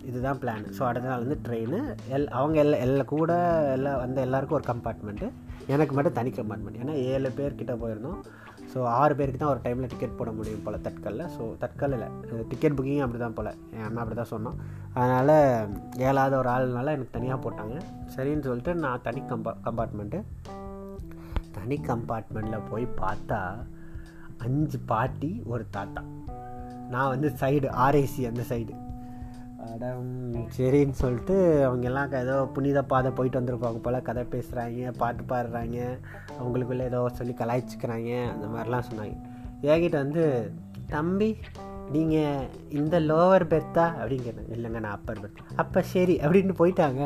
இதுதான் 0.09 0.41
பிளான் 0.43 0.67
ஸோ 0.79 0.83
அடுத்த 0.89 1.09
நாள் 1.09 1.25
வந்து 1.25 1.39
ட்ரெயின் 1.47 1.79
எல் 2.17 2.29
அவங்க 2.39 2.59
எல்லா 2.65 2.79
எல்லா 2.79 3.07
கூட 3.15 3.33
எல்லாம் 3.77 4.03
வந்து 4.05 4.21
எல்லாருக்கும் 4.21 4.59
ஒரு 4.61 4.69
கம்பார்ட்மெண்ட்டு 4.73 5.29
எனக்கு 5.67 5.95
மட்டும் 5.95 6.19
தனி 6.21 6.31
கம்பார்ட்மெண்ட் 6.31 6.83
ஏன்னா 6.83 6.97
ஏழு 7.13 7.31
பேர்கிட்ட 7.39 7.77
போயிருந்தோம். 7.85 8.21
ஸோ 8.77 8.83
ஆறு 9.01 9.13
பேருக்கு 9.19 9.39
தான் 9.41 9.51
ஒரு 9.53 9.61
டைமில் 9.65 9.91
டிக்கெட் 9.91 10.17
போட 10.17 10.31
முடியும் 10.39 10.65
போல் 10.65 10.83
தட்கலில். 10.87 11.23
ஸோ 11.35 11.43
தட்கலில் 11.61 12.03
டிக்கெட் 12.51 12.75
புக்கிங் 12.79 13.05
அப்படி 13.05 13.21
தான் 13.23 13.37
போல். 13.37 13.49
என் 13.77 13.85
அண்ணா 13.87 14.03
அப்படி 14.03 14.17
தான் 14.19 14.33
சொன்னோம் 14.33 14.59
அதனால் 14.99 15.33
ஏழாவது 16.09 16.35
ஒரு 16.41 16.49
ஆள்னால 16.55 16.95
எனக்கு 16.97 17.15
தனியாக 17.17 17.39
போட்டாங்க. 17.45 17.77
சரின்னு 18.15 18.47
சொல்லிட்டு 18.49 18.75
நான் 18.83 19.05
தனி 19.07 19.23
கம்பா 19.31 19.53
கம்பார்ட்மெண்ட்டு 19.67 20.21
தனி 21.57 21.79
கம்பார்ட்மெண்ட்டில் 21.89 22.67
போய் 22.71 22.87
பார்த்தா 23.03 23.41
அஞ்சு 24.47 24.81
பாட்டி 24.93 25.31
ஒரு 25.53 25.67
தாத்தா. 25.77 26.03
நான் 26.95 27.13
வந்து 27.15 27.31
சைடு 27.43 27.71
ஆர்ஏசி 27.87 28.25
அந்த 28.33 28.45
சைடு 28.53 28.75
அடம் 29.75 30.09
சரின்னு 30.57 30.97
சொல்லிட்டு 31.03 31.37
அவங்க 31.67 31.87
எல்லாம் 31.91 32.13
ஏதோ 32.23 32.37
புனித 32.57 32.83
பாதை 32.93 33.11
போயிட்டு 33.19 33.41
வந்திருப்பாங்க 33.41 33.81
போல் 33.87 34.07
கதை 34.09 34.25
பேசுகிறாங்க 34.35 34.91
பாட்டு 35.03 35.23
பாடுறாங்க 35.33 35.79
அவங்களுக்குள்ளே 36.39 36.89
ஏதோ 36.91 37.01
சொல்லி 37.19 37.35
கலாய்ச்சிக்கிறாங்க 37.41 38.13
அந்த 38.33 38.47
மாதிரிலாம் 38.55 38.89
சொன்னாங்க. 38.89 39.17
ஏகிட்ட 39.73 39.97
வந்து 40.05 40.25
தம்பி 40.95 41.31
நீங்கள் 41.95 42.47
இந்த 42.79 42.97
லோவர் 43.11 43.45
பெர்த்தா 43.53 43.85
அப்படின்னு 44.01 44.27
கேட்டேன். 44.29 44.51
இல்லைங்க 44.55 44.81
நான் 44.85 44.97
அப்பர் 44.99 45.21
பெர்த் 45.21 45.43
அப்போ 45.63 45.83
சரி 45.95 46.17
அப்படின்னு 46.25 46.55
போயிட்டாங்க. 46.63 47.03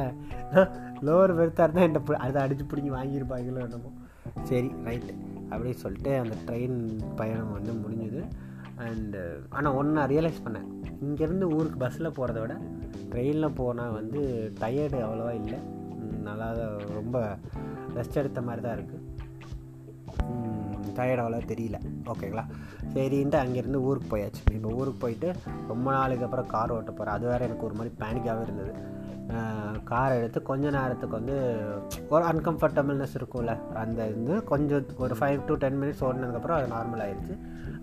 லோவர் 1.09 1.37
பெர்த்தாக 1.39 1.67
இருந்தால் 1.67 1.89
என்ன 1.89 2.19
அதை 2.27 2.39
அடித்து 2.43 2.65
பிடிங்கி 2.71 2.93
வாங்கியிருப்பாங்களோ 2.99 3.63
என்னமோ. 3.67 3.93
சரி 4.43 4.71
ரைட்டு 4.87 5.15
அப்படின்னு 5.51 5.83
சொல்லிட்டு 5.85 6.13
அந்த 6.23 6.35
ட்ரெயின் 6.47 6.79
பயணம் 7.17 7.57
வந்து 7.57 7.73
முடிஞ்சுது. 7.83 8.23
அண்டு 8.85 9.21
uh, 9.23 9.39
ஆனால் 9.57 9.77
ஒன்று 9.79 9.97
நான் 9.99 10.11
ரியலைஸ் 10.13 10.45
பண்ணேன். 10.45 10.69
இங்கேருந்து 11.07 11.47
ஊருக்கு 11.57 11.79
பஸ்ஸில் 11.83 12.17
போகிறத 12.19 12.39
விட 12.43 12.55
ட்ரெயினில் 13.13 13.57
போனால் 13.61 13.97
வந்து 13.99 14.21
டயர்டு 14.61 14.99
அவ்வளோவா 15.07 15.33
இல்லை. 15.41 15.59
நல்லா 16.29 16.49
தான் 16.59 16.75
ரொம்ப 16.99 17.17
ரெஸ்ட் 17.99 18.21
எடுத்த 18.23 18.41
மாதிரி 18.49 18.63
தான் 18.67 18.77
இருக்குது 18.79 19.07
டயர்ட் 20.99 21.23
அவ்வளோ 21.23 21.41
தெரியல. 21.53 21.79
ஓகேங்களா 22.13 22.45
சரின்ட்டு 22.95 23.39
அங்கேருந்து 23.43 23.81
ஊருக்கு 23.89 24.09
போயாச்சு. 24.15 24.43
இப்போ 24.57 24.71
ஊருக்கு 24.79 25.03
போயிட்டு 25.05 25.29
ரொம்ப 25.73 25.87
நாளுக்கு 25.97 26.27
அப்புறம் 26.29 26.51
கார் 26.55 26.75
ஓட்ட 26.77 26.93
போகிறேன் 26.93 27.17
அது 27.17 27.31
வேறு 27.33 27.47
எனக்கு 27.49 27.67
ஒரு 27.69 27.77
மாதிரி 27.81 27.93
பேனிக்காகவே 28.03 28.47
இருந்தது. 28.49 28.73
கார் 29.91 30.17
எடுத்து 30.19 30.39
கொஞ்ச 30.51 30.71
நேரத்துக்கு 30.77 31.15
வந்து 31.21 31.37
ஒரு 32.15 32.23
அன்கம்ஃபர்டபுள்னஸ் 32.31 33.17
இருக்கும்ல. 33.19 33.53
அந்த 33.83 34.09
இது 34.15 34.37
கொஞ்சம் 34.53 34.87
ஒரு 35.05 35.15
ஃபைவ் 35.21 35.47
டு 35.51 35.57
டென் 35.65 35.79
மினிட்ஸ் 35.83 36.05
ஓடினதுக்கப்புறம் 36.09 36.59
அது 36.59 36.69
நார்மல் 36.77 37.05
ஆயிடுச்சு 37.05 37.37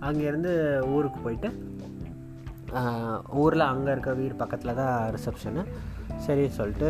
அங்கேருந்து 0.06 0.54
ஊருக்கு 0.96 1.20
போயிட்டு 1.25 1.50
ஊரில் 3.44 3.72
அங்கே 3.72 3.92
இருக்க 3.96 4.12
வீடு 4.20 4.42
பக்கத்தில் 4.42 4.80
தான் 4.82 4.96
ரிசப்ஷனு 5.16 5.63
சரின்னு 6.25 6.58
சொல்லிட்டு 6.60 6.89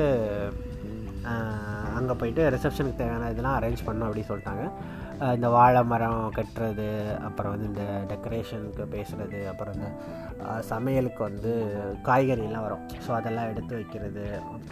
அங்கே 1.99 2.13
போயிட்டு 2.19 2.43
ரிசப்ஷனுக்கு 2.55 3.01
தேவையான 3.01 3.29
இதெல்லாம் 3.33 3.57
அரேஞ்ச் 3.59 3.85
பண்ணோம் 3.87 4.07
அப்படின்னு 4.07 4.31
சொல்லிட்டாங்க. 4.31 4.65
இந்த 5.35 5.47
வாழை 5.55 5.81
மரம் 5.91 6.33
கட்டுறது 6.37 6.87
அப்புறம் 7.27 7.53
வந்து 7.53 7.67
இந்த 7.71 7.83
டெக்கரேஷனுக்கு 8.11 8.83
பேசுகிறது 8.95 9.39
அப்புறம் 9.51 9.75
இந்த 9.77 9.89
சமையலுக்கு 10.71 11.21
வந்து 11.29 11.53
காய்கறிலாம் 12.07 12.65
வரும். 12.67 12.83
ஸோ 13.05 13.09
அதெல்லாம் 13.19 13.49
எடுத்து 13.53 13.73
வைக்கிறது 13.79 14.25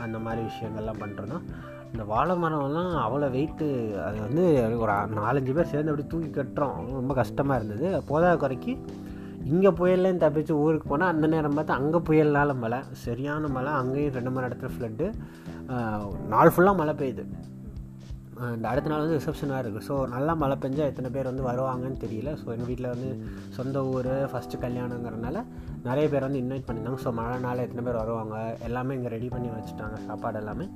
அந்த 0.05 0.17
மாதிரி 0.25 0.43
விஷயங்கள்லாம் 0.49 1.01
பண்ணுறதும் 1.03 1.47
இந்த 1.93 2.03
வாழை 2.11 2.33
மரம்லாம் 2.43 2.93
அவ்வளோ 3.05 3.27
வெயிட்டு 3.35 3.67
அது 4.05 4.17
வந்து 4.27 4.43
ஒரு 4.83 4.93
நாலஞ்சு 5.21 5.55
பேர் 5.57 5.71
சேர்ந்து 5.73 5.91
அப்படி 5.91 6.07
தூக்கி 6.13 6.29
கட்டுறோம். 6.37 6.77
ரொம்ப 6.99 7.15
கஷ்டமாக 7.21 7.59
இருந்தது. 7.59 7.89
போதாத 8.11 8.35
குறைக்கு 8.43 8.73
இங்கே 9.53 9.71
புயல்லேயும் 9.79 10.21
தப்பிச்சு 10.23 10.53
ஊருக்கு 10.65 10.87
போனால் 10.91 11.11
அந்த 11.13 11.25
நேரம் 11.33 11.57
பார்த்து 11.57 11.77
அங்கே 11.79 11.99
புயல்னால 12.07 12.53
மழை 12.61 12.79
சரியான 13.05 13.47
மழை. 13.57 13.73
அங்கேயும் 13.81 14.15
ரெண்டு 14.17 14.31
மணி 14.35 14.47
இடத்துல 14.49 14.71
ஃப்ளட்டு 14.75 15.07
நாள் 16.33 16.53
ஃபுல்லாக 16.55 16.79
மழை 16.81 16.95
பெய்யுது. 17.01 17.25
அந்த 18.53 18.65
அடுத்த 18.71 18.89
நாள் 18.91 19.03
வந்து 19.03 19.17
ரிசப்ஷனாக 19.19 19.59
இருக்குது 19.63 19.85
ஸோ 19.89 19.95
நல்லா 20.13 20.33
மழை 20.41 20.55
பெஞ்சால் 20.63 20.89
எத்தனை 20.91 21.09
பேர் 21.15 21.29
வந்து 21.31 21.45
வருவாங்கன்னு 21.49 22.01
தெரியல. 22.05 22.31
ஸோ 22.41 22.47
எங்கள் 22.55 22.69
வீட்டில் 22.71 22.93
வந்து 22.93 23.09
சொந்த 23.57 23.83
ஊர் 23.91 24.09
ஃபஸ்ட்டு 24.31 24.61
கல்யாணங்கிறனால 24.65 25.43
நிறைய 25.87 26.05
பேர் 26.11 26.25
வந்து 26.27 26.41
இன்வைட் 26.43 26.65
பண்ணியிருந்தாங்க. 26.67 27.01
ஸோ 27.05 27.11
மழை 27.19 27.37
நாளில் 27.45 27.65
எத்தனை 27.65 27.83
பேர் 27.87 28.01
வருவாங்க 28.01 28.35
எல்லாமே 28.67 28.95
இங்கே 28.97 29.11
ரெடி 29.15 29.29
பண்ணி 29.33 29.49
வச்சுட்டாங்க 29.55 29.97
சாப்பாடு 30.07 30.39
எல்லாமே. 30.41 30.67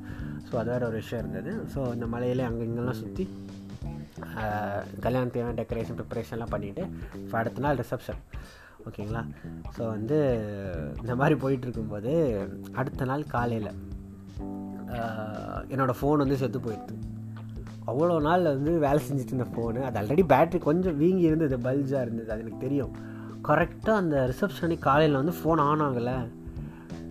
ஸோ 0.47 0.55
அது 0.61 0.71
வேறு 0.73 0.87
ஒரு 0.89 0.97
விஷயம் 1.01 1.21
இருந்தது. 1.23 1.51
ஸோ 1.73 1.79
இந்த 1.95 2.07
மலையிலே 2.13 2.45
அங்கே 2.49 2.65
இங்கெல்லாம் 2.69 3.01
சுற்றி 3.03 3.25
கல்யாணத்தையான 5.03 5.53
டெக்கரேஷன் 5.59 5.97
ப்ரிப்பரேஷன்லாம் 5.99 6.53
பண்ணிவிட்டு 6.53 6.83
அடுத்த 7.41 7.61
நாள் 7.65 7.79
ரிசப்ஷன் 7.81 8.21
ஓகேங்களா? 8.87 9.21
ஸோ 9.75 9.81
வந்து 9.95 10.17
இந்த 11.03 11.13
மாதிரி 11.21 11.35
போயிட்டுருக்கும்போது 11.43 12.11
அடுத்த 12.81 13.05
நாள் 13.11 13.23
காலையில் 13.35 13.71
என்னோடய 15.73 15.97
ஃபோன் 15.99 16.23
வந்து 16.23 16.39
செத்து 16.41 16.59
போயிடுது. 16.65 16.95
அவ்வளோ 17.91 18.15
நாள் 18.27 18.43
வந்து 18.55 18.71
வேலை 18.85 18.99
செஞ்சுட்டு 19.07 19.33
இருந்த 19.33 19.47
ஃபோனு 19.53 19.79
அது 19.87 19.97
ஆல்ரெடி 19.99 20.23
பேட்ரி 20.31 20.59
கொஞ்சம் 20.69 20.97
வீங்கி 21.01 21.25
இருந்தது 21.29 21.57
பல்ஜாக 21.67 22.05
இருந்தது 22.05 22.29
அது 22.33 22.43
எனக்கு 22.43 22.65
தெரியும். 22.65 22.93
கரெக்டாக 23.47 24.01
அந்த 24.01 24.15
ரிசப்ஷனுக்கு 24.31 24.85
காலையில் 24.87 25.19
வந்து 25.19 25.33
ஃபோன் 25.39 25.61
ஆன் 25.67 25.83
ஆகலை. 25.85 26.17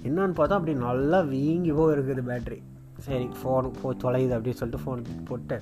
என்னன்னு 0.09 0.37
பார்த்தா 0.39 0.59
அப்படி 0.59 0.75
நல்லா 0.87 1.19
வீங்கி 1.35 1.73
போய் 1.79 1.95
இருக்குது 1.95 2.23
பேட்ரி 2.31 2.59
சரி 3.07 3.27
ஃபோன் 3.39 3.67
போ 3.81 3.89
தொலையுது 4.03 4.35
அப்படின்னு 4.37 4.61
சொல்லிட்டு 4.61 4.85
ஃபோன் 4.85 5.03
போட்டு 5.29 5.57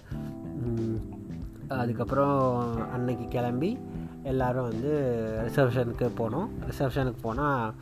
அதுக்கப்புறம் 1.80 2.36
அன்னைக்கு 2.94 3.24
கிளம்பி 3.28 3.70
எல்லோரும் 4.30 4.68
வந்து 4.70 4.92
ரிசப்ஷனுக்கு 5.46 6.06
போனோம். 6.20 6.48
ரிசப்ஷனுக்கு 6.70 7.20
போனால் 7.22 7.72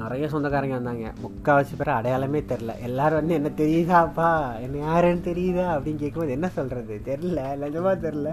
நிறைய 0.00 0.24
சொந்தக்காரங்க 0.32 0.76
வந்தாங்க. 0.78 1.06
முக்கால்வாசி 1.22 1.76
பேர் 1.78 1.96
அடையாளமே 1.98 2.40
தெரில 2.50 2.72
எல்லோரும் 2.86 3.20
வந்து 3.20 3.36
என்ன 3.38 3.50
தெரியுதாப்பா? 3.62 4.28
என்ன 4.64 4.82
யாருன்னு 4.86 5.26
தெரியுதா? 5.30 5.66
அப்படின்னு 5.74 6.02
கேட்கும்போது 6.02 6.36
என்ன 6.36 6.48
சொல்கிறது 6.56 6.96
தெரில 7.08 7.40
நிஜமாக 7.64 7.96
தெரில 8.06 8.30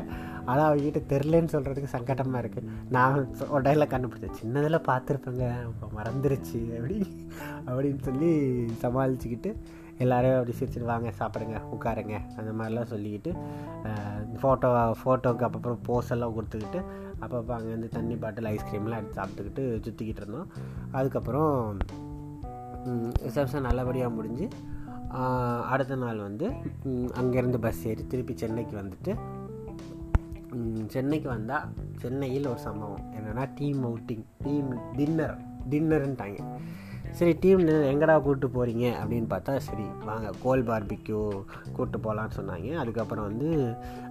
ஆனால் 0.50 0.68
அவங்ககிட்ட 0.68 1.02
தெரிலன்னு 1.12 1.54
சொல்கிறதுக்கு 1.56 1.96
சங்கடமாக 1.96 2.42
இருக்குது 2.44 2.70
நான் 2.96 3.18
உடையில 3.58 3.86
கண்டுபிடிச்சேன். 3.94 4.38
சின்னதில் 4.42 4.86
பார்த்துருப்பேங்க. 4.90 5.48
இப்போ 5.72 5.88
மறந்துருச்சு. 5.98 6.62
அப்படி 6.78 6.98
அப்படின்னு 7.68 8.02
சொல்லி 8.10 8.32
சமாளிச்சுக்கிட்டு 8.84 9.52
எல்லோரும் 10.04 10.36
அப்படி 10.38 10.54
சிரிச்சுட்டு 10.58 10.92
வாங்க 10.92 11.10
சாப்பிடுங்க 11.22 11.58
உட்காருங்க. 11.76 12.16
அந்த 12.40 12.52
மாதிரிலாம் 12.58 12.92
சொல்லிக்கிட்டு 12.94 13.32
ஃபோட்டோ 14.42 14.70
ஃபோட்டோவுக்கு 15.00 15.48
அப்புறம் 15.48 15.82
போஸ் 15.88 16.12
எல்லாம் 16.16 16.36
கொடுத்துக்கிட்டு 16.38 16.82
அப்பப்போ 17.24 17.54
அங்கேருந்து 17.58 17.90
தண்ணி 17.96 18.16
பாட்டில் 18.24 18.50
ஐஸ்கிரீம்லாம் 18.54 19.00
எடுத்து 19.02 19.20
சாப்பிட்டுக்கிட்டு 19.20 19.64
சுற்றிக்கிட்டு 19.86 20.22
இருந்தோம். 20.24 20.50
அதுக்கப்புறம் 20.98 21.54
ரிசப்ஷன் 23.28 23.68
நல்லபடியாக 23.70 24.16
முடிஞ்சு 24.18 24.48
அடுத்த 25.74 25.94
நாள் 26.04 26.26
வந்து 26.28 26.48
அங்கேருந்து 27.20 27.60
பஸ் 27.66 27.84
ஏறி 27.92 28.04
திருப்பி 28.12 28.34
சென்னைக்கு 28.42 28.76
வந்துட்டு 28.82 29.12
சென்னைக்கு 30.94 31.30
வந்தால் 31.30 31.66
சென்னையில் 32.02 32.52
ஒரு 32.52 32.62
சம்பவம். 32.68 33.06
என்னென்னா 33.18 33.46
டீம் 33.56 33.82
அவுட்டிங் 33.90 34.26
டீம் 34.44 34.70
டின்னர் 34.96 35.36
டின்னருன்ட்டாங்க 35.70 36.40
சரி 37.18 37.34
டீம் 37.44 37.62
எங்கடா 37.92 38.16
கூப்பிட்டு 38.22 38.48
போகிறீங்க 38.56 38.86
அப்படின்னு 39.02 39.28
பார்த்தா 39.32 39.54
சரி 39.68 39.86
வாங்க 40.06 40.28
கோல் 40.44 40.64
பார்பிக்யூ 40.64 41.20
கூப்பிட்டு 41.76 42.00
போகலான்னு 42.06 42.38
சொன்னாங்க. 42.40 42.68
அதுக்கப்புறம் 42.82 43.28
வந்து 43.30 43.48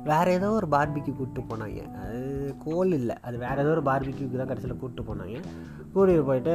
வேறு 0.05 0.33
ஏதோ 0.33 0.49
ஒரு 0.51 0.69
பார்பிக்யூ 0.77 1.13
கூப்பிட்டு 1.19 1.43
போனாங்க. 1.51 1.81
அது 2.03 2.21
கோல் 2.65 2.93
இல்லை. 2.93 3.17
அது 3.23 3.37
வேறு 3.39 3.63
ஏதோ 3.65 3.73
ஒரு 3.77 3.85
பார்பிக்யூக்கு 3.91 4.41
தான் 4.41 4.51
கடைசியில் 4.53 4.81
கூப்பிட்டு 4.81 5.09
போனாங்க. 5.11 5.39
கூட்டிகிட்டு 5.95 6.29
போயிட்டு 6.31 6.55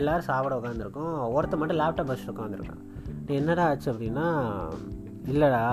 எல்லோரும் 0.00 0.28
சாப்பிட 0.28 0.54
உட்காந்துருக்கோம் 0.60 1.16
ஒருத்த 1.36 1.56
மட்டும் 1.60 1.80
லேப்டாப் 1.80 2.12
வச்சுட்டு 2.12 2.34
உட்காந்துருக்கான் 2.36 2.84
என்னடா 3.38 3.64
ஆச்சு 3.68 3.88
அப்படின்னா 3.92 4.26
இல்லைடா 5.32 5.64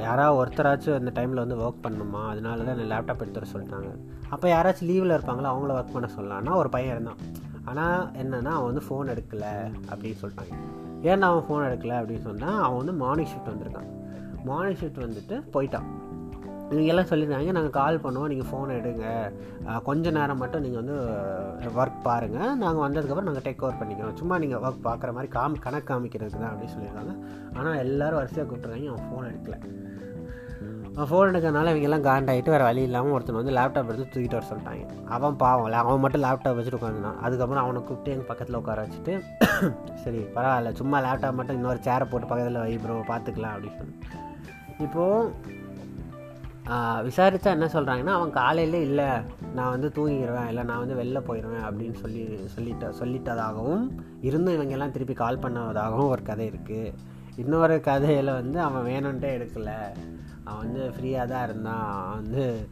யாராவது 0.00 0.38
ஒருத்தராச்சும் 0.40 0.98
அந்த 0.98 1.22
டைமில் 1.22 1.44
வந்து 1.44 1.56
ஒர்க் 1.56 1.82
பண்ணணுமா? 1.82 2.28
அதனால 2.28 2.62
தான் 2.62 2.78
லேப்டாப் 2.78 3.18
எடுத்துகிற 3.18 3.42
சொல்லிட்டாங்க. 3.52 3.90
அப்போ 4.28 4.48
யாராச்சும் 4.48 4.84
லீவில் 4.84 5.16
இருப்பாங்களோ? 5.16 5.48
அவங்கள 5.54 5.76
ஒர்க் 5.78 5.92
பண்ண 5.92 6.08
சொல்லலான்னா 6.16 6.54
ஒரு 6.54 6.68
பையன் 6.68 6.92
இருந்தான். 6.92 7.16
ஆனால் 7.64 8.10
என்னென்னா 8.10 8.52
அவன் 8.58 8.74
வந்து 8.74 8.82
ஃபோன் 8.88 9.08
எடுக்கலை 9.08 9.72
அப்படின்னு 9.92 10.20
சொல்லிட்டாங்க. 10.22 10.54
ஏன்னா 11.02 11.20
அவன் 11.20 11.44
ஃபோன் 11.48 11.70
எடுக்கலை 11.70 11.94
அப்படின்னு 11.94 12.20
சொன்னால் 12.20 12.62
அவன் 12.62 12.76
வந்து 12.76 12.92
மார்னிங் 12.92 13.26
ஷிஃப்ட் 13.26 13.52
வந்திருக்கான். 13.52 13.90
மார்னிங் 14.44 14.76
ஷிஃப்ட் 14.76 15.04
வந்துட்டு 15.04 15.42
போயிட்டான். 15.52 16.01
எல்லாம் 16.92 17.08
சொல்லியிருந்தாங்க. 17.10 17.54
நாங்கள் 17.58 17.76
கால் 17.80 18.02
பண்ணுவோம். 18.04 18.30
நீங்கள் 18.32 18.48
ஃபோன் 18.50 18.70
எடுங்க. 18.78 19.06
கொஞ்ச 19.88 20.10
நேரம் 20.18 20.40
மட்டும் 20.42 20.64
நீங்கள் 20.66 20.82
வந்து 20.82 20.96
ஒர்க் 21.82 22.02
பாருங்கள் 22.08 22.54
நாங்கள் 22.62 22.84
வந்ததுக்கப்புறம் 22.86 23.28
நாங்கள் 23.30 23.46
டேக் 23.46 23.64
ஓவர் 23.66 23.80
பண்ணிக்கிறோம். 23.80 24.16
சும்மா 24.20 24.38
நீங்கள் 24.44 24.62
ஒர்க் 24.66 24.86
பார்க்குற 24.88 25.12
மாதிரி 25.18 25.30
காம் 25.38 25.62
கணக்கு 25.66 25.90
காமிக்கிறதுக்கு 25.92 26.42
தான் 26.42 26.52
அப்படின்னு 26.52 26.74
சொல்லியிருக்காங்க. 26.76 27.14
ஆனால் 27.58 27.80
எல்லோரும் 27.84 28.20
வரிசையாக 28.20 28.46
கூப்பிட்ருக்காங்க 28.50 28.92
அவன் 28.94 29.08
ஃபோன் 29.10 29.30
எடுக்கலை. 29.32 29.60
ஃபோன் 31.10 31.28
எடுக்கிறதுனால 31.30 31.70
இவங்கெல்லாம் 31.72 32.06
காண்டாகிட்டு 32.08 32.52
வேறு 32.54 32.64
வழி 32.68 32.82
இல்லாமல் 32.88 33.14
ஒருத்தன் 33.16 33.38
வந்து 33.38 33.54
லேப்டாப் 33.58 33.90
எடுத்து 33.92 34.12
தூக்கிட்டு 34.14 34.38
வர 34.38 34.46
சொல்லிட்டாங்க. 34.48 34.82
அவன் 35.16 35.38
பாவம் 35.42 35.66
இல்லை 35.68 35.78
அவன் 35.84 36.02
மட்டும் 36.04 36.24
லேப்டாப் 36.24 36.58
வச்சுட்டு 36.58 36.80
உட்காந்துனான் 36.80 37.20
அதுக்கப்புறம் 37.26 37.62
அவனை 37.64 37.80
கூப்பிட்டு 37.88 38.12
எங்கள் 38.14 38.30
பக்கத்தில் 38.30 38.58
உட்கார 38.60 38.84
வச்சுட்டு 38.84 39.14
சரி 40.02 40.20
பரவாயில்ல. 40.36 40.72
சும்மா 40.80 40.98
லேப்டாப் 41.06 41.38
மட்டும் 41.38 41.58
இன்னொரு 41.60 41.80
சேரை 41.88 42.06
போட்டு 42.12 42.30
பக்கத்தில் 42.32 42.62
வை 42.64 42.74
ப்ரோ 42.84 42.98
பார்த்துக்கலாம் 43.12 43.54
அப்படின்னு 43.56 43.80
சொல்லி 43.80 43.96
இப்போது 44.86 45.60
விசாரித்தா 46.68 47.44
என்ன 47.44 47.66
சொல்கிறாங்கன்னா 47.66 48.06
அவன் 48.06 48.30
காலையில் 48.30 48.80
இல்லை 48.80 49.06
நான் 49.54 49.70
வந்து 49.70 49.88
தூங்கிடுவேன் 49.94 50.48
இல்லை 50.48 50.62
நான் 50.62 50.86
வந்து 50.86 50.94
வெளில 50.94 51.22
போயிடுவேன் 51.22 51.66
அப்படின்னு 51.68 51.94
சொல்லி 51.94 52.38
சொல்லிட்ட 52.56 52.92
சொல்லிட்டதாகவும் 52.98 53.90
இருந்தும் 54.20 54.54
இவங்கெல்லாம் 54.54 54.90
திருப்பி 54.90 55.14
கால் 55.14 55.38
பண்ணதாகவும் 55.38 56.08
ஒரு 56.08 56.22
கதை 56.22 56.50
இருக்குது 56.50 56.92
இன்னொரு 57.36 57.80
கதையில் 57.80 58.32
வந்து 58.32 58.60
அவன் 58.60 58.84
வேணுன்ட்டே 58.84 59.30
எடுக்கலை. 59.38 59.80
அவன் 60.44 60.58
வந்து 60.58 60.90
ஃப்ரீயாக 60.90 61.26
தான் 61.26 61.44
இருந்தான். 61.44 61.92
அவன் 61.92 62.22
வந்து 62.22 62.68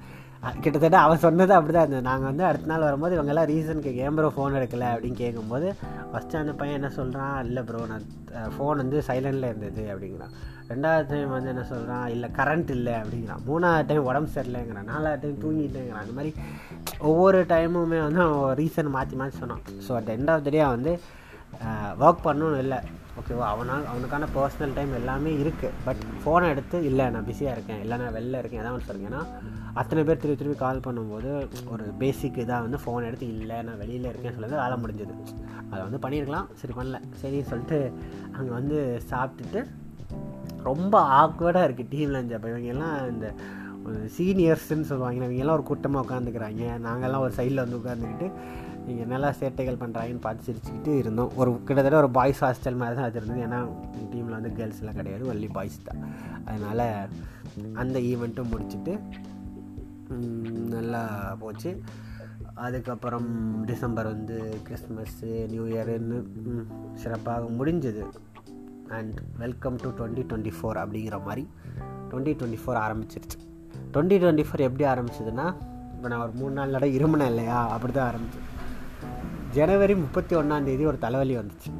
கிட்டத்தட்ட 0.64 0.98
அவன் 1.06 1.22
சொன்னது 1.24 1.52
அப்படி 1.56 1.72
தான் 1.74 1.84
இருந்தது. 1.84 2.04
நாங்கள் 2.10 2.28
வந்து 2.30 2.44
அடுத்த 2.48 2.68
நாள் 2.70 2.84
வரும்போது 2.86 3.16
இவங்கெல்லாம் 3.16 3.48
ரீசன் 3.50 3.82
கேட்க 3.84 4.06
ஏன் 4.06 4.16
ப்ரோ 4.18 4.28
ஃபோன் 4.36 4.56
எடுக்கலை 4.58 4.86
அப்படின்னு 4.92 5.18
கேட்கும்போது 5.22 5.66
ஃபஸ்ட்டு 6.12 6.38
அந்த 6.42 6.52
பையன் 6.60 6.78
என்ன 6.78 6.90
சொல்கிறான் 6.98 7.34
இல்லை 7.48 7.62
ப்ரோ 7.68 7.80
நான் 7.90 8.06
ஃபோன் 8.54 8.80
வந்து 8.82 9.00
சைலண்டில் 9.08 9.48
இருந்தது 9.50 9.82
அப்படிங்கிறான். 9.94 10.32
ரெண்டாவது 10.72 11.06
டைம் 11.10 11.34
வந்து 11.36 11.50
என்ன 11.52 11.64
சொல்கிறான் 11.72 12.06
இல்லை 12.14 12.28
கரண்ட் 12.38 12.70
இல்லை 12.76 12.94
அப்படிங்கிறான். 13.00 13.42
மூணாவது 13.48 13.88
டைம் 13.90 14.08
உடம்பு 14.10 14.34
சரியில்லைங்கிறான். 14.36 14.90
நாலாவது 14.92 15.22
டைம் 15.22 15.42
தூங்கிட்டேங்கிறான். 15.44 16.04
அந்த 16.04 16.14
மாதிரி 16.18 16.32
ஒவ்வொரு 17.10 17.40
டைமுமே 17.52 18.00
வந்து 18.06 18.22
அவன் 18.26 18.56
ரீசன் 18.62 18.94
மாற்றி 18.96 19.18
மாற்றி 19.22 19.42
சொன்னான். 19.42 19.64
So 19.86 19.92
at 20.00 20.12
end 20.16 20.32
of 20.34 20.44
the 20.46 20.52
day 20.56 20.62
வந்து 20.76 20.94
ஒர்க் 22.06 22.26
பண்ணணும் 22.28 22.62
இல்லை. 22.64 22.80
ஓகேவா 23.18 23.46
அவனால் 23.52 23.86
அவனுக்கான 23.92 24.26
பர்சனல் 24.34 24.74
டைம் 24.74 24.92
எல்லாமே 24.98 25.30
இருக்குது 25.42 25.76
பட் 25.86 26.02
ஃபோனை 26.22 26.48
எடுத்து 26.54 26.76
இல்லை 26.90 27.06
நான் 27.14 27.26
பிஸியாக 27.30 27.56
இருக்கேன். 27.56 27.80
இல்லை 27.84 27.96
நான் 28.02 28.14
வெளில 28.18 28.40
இருக்கேன். 28.42 28.62
எதாவது 28.62 28.76
ஒன்று 28.76 28.88
சொல்லுங்க 28.88 29.10
ஏன்னா 29.10 29.22
அத்தனை 29.80 30.04
பேர் 30.04 30.20
திருப்பி 30.22 30.38
திருப்பி 30.40 30.58
கால் 30.62 30.84
பண்ணும்போது 30.86 31.30
ஒரு 31.72 31.84
பேசிக் 32.02 32.38
இதாக 32.44 32.64
வந்து 32.66 32.78
ஃபோன் 32.84 33.06
எடுத்து 33.08 33.26
இல்லை 33.34 33.58
நான் 33.62 33.80
வெளியில் 33.82 34.08
இருக்கேன்னு 34.10 34.36
சொல்லி 34.38 34.62
வேலை 34.64 34.76
முடிஞ்சது. 34.84 35.14
அதை 35.70 35.80
வந்து 35.86 36.00
பண்ணியிருக்கலாம். 36.04 36.48
சரி 36.60 36.74
பண்ணல. 36.78 37.00
சரின்னு 37.22 37.50
சொல்லிட்டு 37.52 37.78
அங்கே 38.36 38.52
வந்து 38.58 38.78
சாப்பிட்டுட்டு 39.10 39.62
ரொம்ப 40.68 40.94
ஆக்வர்டாக 41.20 41.66
இருக்குது 41.68 41.92
டீம் 41.94 42.14
லஞ்ச் 42.14 42.34
அப்போ. 42.38 42.48
இவங்கெல்லாம் 42.54 42.96
இந்த 43.12 43.28
சீனியர்ஸ்ன்னு 44.16 44.88
சொல்லுவாங்க. 44.90 45.20
இவங்கெல்லாம் 45.28 45.58
ஒரு 45.58 45.62
கூட்டமாக 45.62 46.04
உட்காந்துக்கிறாங்க 46.06 46.64
நாங்கள்லாம் 46.88 47.24
ஒரு 47.26 47.34
சைடில் 47.38 47.64
வந்து 47.64 47.80
உட்காந்துக்கிட்டு 47.80 48.28
நீங்கள் 48.86 49.10
நல்லா 49.12 49.30
சேட்டைகள் 49.40 49.80
பண்ணுறாங்கன்னு 49.82 50.24
பார்த்து 50.26 50.46
சிரிச்சுக்கிட்டு 50.48 50.92
இருந்தோம். 51.02 51.32
ஒரு 51.40 51.50
கிட்டத்தட்ட 51.66 51.98
ஒரு 52.02 52.10
பாய்ஸ் 52.18 52.42
ஹாஸ்டல் 52.46 52.78
மாதிரி 52.80 52.96
தான் 52.98 53.06
வச்சுருந்தது 53.08 53.44
ஏன்னா 53.46 53.60
டீமில் 54.12 54.36
வந்து 54.38 54.52
கேர்ள்ஸ்லாம் 54.58 54.98
கிடையாது. 55.00 55.24
ஒன்லி 55.32 55.48
பாய்ஸ் 55.56 55.78
தான். 55.88 56.02
அதனால் 56.48 56.86
அந்த 57.82 57.96
ஈவெண்ட்டும் 58.12 58.52
முடிச்சுட்டு 58.52 58.94
நல்லா 60.76 61.02
போச்சு. 61.42 61.72
அதுக்கப்புறம் 62.66 63.28
டிசம்பர் 63.68 64.08
வந்து 64.14 64.38
கிறிஸ்மஸ்ஸு 64.66 65.30
நியூ 65.52 65.64
இயருன்னு 65.74 66.18
சிறப்பாக 67.02 67.50
முடிஞ்சது. 67.58 68.02
And 68.98 69.18
welcome 69.42 69.76
to 69.82 69.88
twenty 69.98 70.22
twenty 70.30 70.52
four 70.56 70.80
அப்படிங்கிற 70.82 71.18
மாதிரி 71.26 71.44
டுவெண்ட்டி 72.10 72.32
டுவெண்ட்டி 72.38 72.60
ஃபோர் 72.62 72.80
ஆரம்பிச்சிருச்சு. 72.86 73.38
டுவெண்ட்டி 73.92 74.16
டுவெண்ட்டி 74.22 74.46
ஃபோர் 74.48 74.66
எப்படி 74.68 74.84
ஆரம்பிச்சதுன்னா 74.92 75.46
இப்போ 75.94 76.08
நான் 76.10 76.22
ஒரு 76.26 76.34
மூணு 76.40 76.54
நாள் 76.58 76.74
நட 76.74 76.86
இருமுனேன் 76.98 77.30
இல்லையா? 77.32 77.58
அப்படி 77.74 77.92
தான் 77.92 78.08
ஆரம்பிச்சு 78.10 78.40
ஜனவரி 79.54 79.94
முப்பத்தி 79.94 80.34
ஒன்றாந்தேதி 80.36 80.82
ஒரு 80.90 80.98
தலைவலி 81.04 81.34
வந்துச்சு. 81.36 81.70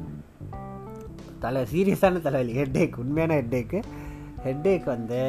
தலை 1.43 1.61
சீரியஸான 1.73 2.21
தலைவலி 2.21 2.53
ஹெட்டேக் 2.57 2.97
உண்மையான 3.03 3.35
ஹெட்டேக்கு 3.39 3.79
ஹெட்டேக் 4.45 4.85
வந்து 4.85 5.21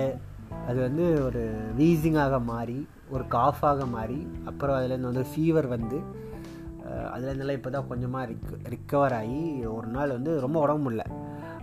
அது 0.67 0.79
வந்து 0.81 1.05
ஒரு 1.25 1.43
வீசிங்காக 1.79 2.41
மாறி 2.45 2.79
ஒரு 3.15 3.25
காஃபாக 3.31 3.87
மாறி 3.95 4.19
அப்புறம் 4.45 4.77
அதுலேருந்து 4.79 5.11
வந்து 5.11 5.25
ஃபீவர் 5.31 5.69
வந்து 5.75 5.99
அதுலேருந்துலாம் 7.15 7.59
இப்போ 7.59 7.71
தான் 7.71 7.89
கொஞ்சமாக 7.89 8.31
ரிக் 8.31 8.53
ரிக்கவர் 8.75 9.15
ஆகி 9.21 9.43
ஒரு 9.77 9.89
நாள் 9.97 10.17
வந்து 10.17 10.33
ரொம்ப 10.41 10.61
உடம்பு 10.61 10.85
முடியல. 10.85 11.05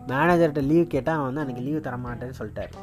மேனேஜர்கிட்ட 0.08 0.64
லீவ் 0.72 0.94
கேட்டால் 0.94 1.18
அவன் 1.20 1.30
வந்து 1.30 1.44
அன்றைக்கி 1.44 1.64
லீவ் 1.64 1.88
தரமாட்டேன்னு 1.88 2.40
சொல்லிட்டார். 2.40 2.74